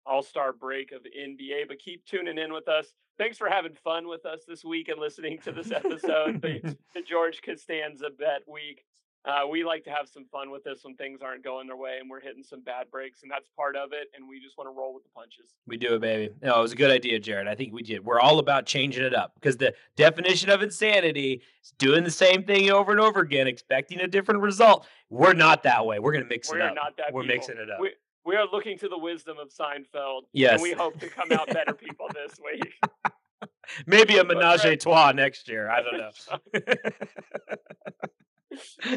All 0.06 0.22
Star 0.22 0.52
break 0.52 0.90
of 0.92 1.02
NBA. 1.02 1.68
But 1.68 1.78
keep 1.78 2.04
tuning 2.06 2.38
in 2.38 2.52
with 2.52 2.66
us. 2.66 2.86
Thanks 3.18 3.38
for 3.38 3.48
having 3.48 3.74
fun 3.84 4.08
with 4.08 4.26
us 4.26 4.40
this 4.48 4.64
week 4.64 4.88
and 4.88 4.98
listening 4.98 5.38
to 5.44 5.52
this 5.52 5.70
episode, 5.70 6.42
the, 6.42 6.76
the 6.94 7.02
George 7.02 7.42
Costanza 7.42 8.08
bet 8.18 8.42
week. 8.48 8.84
Uh, 9.24 9.46
we 9.50 9.64
like 9.64 9.82
to 9.84 9.90
have 9.90 10.06
some 10.06 10.26
fun 10.26 10.50
with 10.50 10.62
this 10.64 10.80
when 10.84 10.94
things 10.96 11.20
aren't 11.22 11.42
going 11.42 11.66
their 11.66 11.76
way 11.76 11.96
and 11.98 12.10
we're 12.10 12.20
hitting 12.20 12.42
some 12.42 12.60
bad 12.60 12.90
breaks, 12.90 13.22
and 13.22 13.30
that's 13.30 13.48
part 13.56 13.74
of 13.74 13.92
it. 13.92 14.08
And 14.14 14.28
we 14.28 14.38
just 14.38 14.58
want 14.58 14.68
to 14.68 14.78
roll 14.78 14.92
with 14.92 15.02
the 15.02 15.08
punches. 15.14 15.54
We 15.66 15.78
do 15.78 15.94
it, 15.94 16.00
baby. 16.02 16.34
No, 16.42 16.58
it 16.58 16.62
was 16.62 16.72
a 16.72 16.76
good 16.76 16.90
idea, 16.90 17.18
Jared. 17.18 17.48
I 17.48 17.54
think 17.54 17.72
we 17.72 17.82
did. 17.82 18.04
We're 18.04 18.20
all 18.20 18.38
about 18.38 18.66
changing 18.66 19.02
it 19.02 19.14
up 19.14 19.32
because 19.36 19.56
the 19.56 19.72
definition 19.96 20.50
of 20.50 20.62
insanity 20.62 21.40
is 21.62 21.72
doing 21.78 22.04
the 22.04 22.10
same 22.10 22.44
thing 22.44 22.70
over 22.70 22.92
and 22.92 23.00
over 23.00 23.20
again, 23.20 23.46
expecting 23.46 24.00
a 24.00 24.06
different 24.06 24.42
result. 24.42 24.86
We're 25.08 25.32
not 25.32 25.62
that 25.62 25.86
way. 25.86 25.98
We're 26.00 26.12
gonna 26.12 26.26
mix 26.26 26.50
We're 26.50 26.58
it 26.58 26.62
up. 26.62 26.74
not 26.74 26.96
that. 26.98 27.12
We're 27.12 27.22
people. 27.22 27.36
mixing 27.36 27.56
it 27.56 27.70
up. 27.70 27.80
We, 27.80 27.92
we 28.26 28.36
are 28.36 28.46
looking 28.52 28.76
to 28.78 28.88
the 28.88 28.98
wisdom 28.98 29.38
of 29.38 29.48
Seinfeld. 29.48 30.22
Yes. 30.32 30.54
And 30.54 30.62
we 30.62 30.72
hope 30.72 30.98
to 31.00 31.08
come 31.08 31.32
out 31.32 31.46
better 31.48 31.72
people 31.72 32.08
this 32.12 32.38
week. 32.44 32.74
Maybe 33.86 34.18
a 34.18 34.24
menage 34.24 34.64
a 34.64 34.76
trois 34.76 35.12
next 35.12 35.48
year. 35.48 35.70
I 35.70 35.80
don't 35.82 35.98
know. 35.98 36.60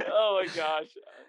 oh 0.10 0.42
my 0.42 0.48
gosh. 0.56 0.88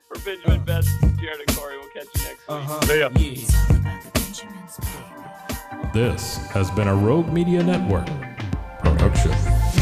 For 0.09 0.19
Benjamin 0.25 0.65
Betts, 0.65 0.89
this 1.01 1.11
is 1.13 1.19
Jared 1.19 1.41
and 1.47 1.57
Cory. 1.57 1.77
We'll 1.79 1.89
catch 1.89 2.07
you 2.15 2.23
next 2.23 2.27
week. 2.27 2.39
Uh-huh. 2.49 2.81
See 2.83 2.99
ya. 3.01 3.09
Yeah. 3.15 3.31
It's 3.31 3.55
all 3.55 3.77
about 3.77 4.03
the 4.03 4.21
Benjamins, 4.21 4.79
baby. 4.79 5.91
This 5.93 6.37
has 6.49 6.71
been 6.73 6.89
a 6.89 6.95
Rogue 6.95 7.33
Media 7.33 7.63
Network 7.63 8.07
production. 8.81 9.78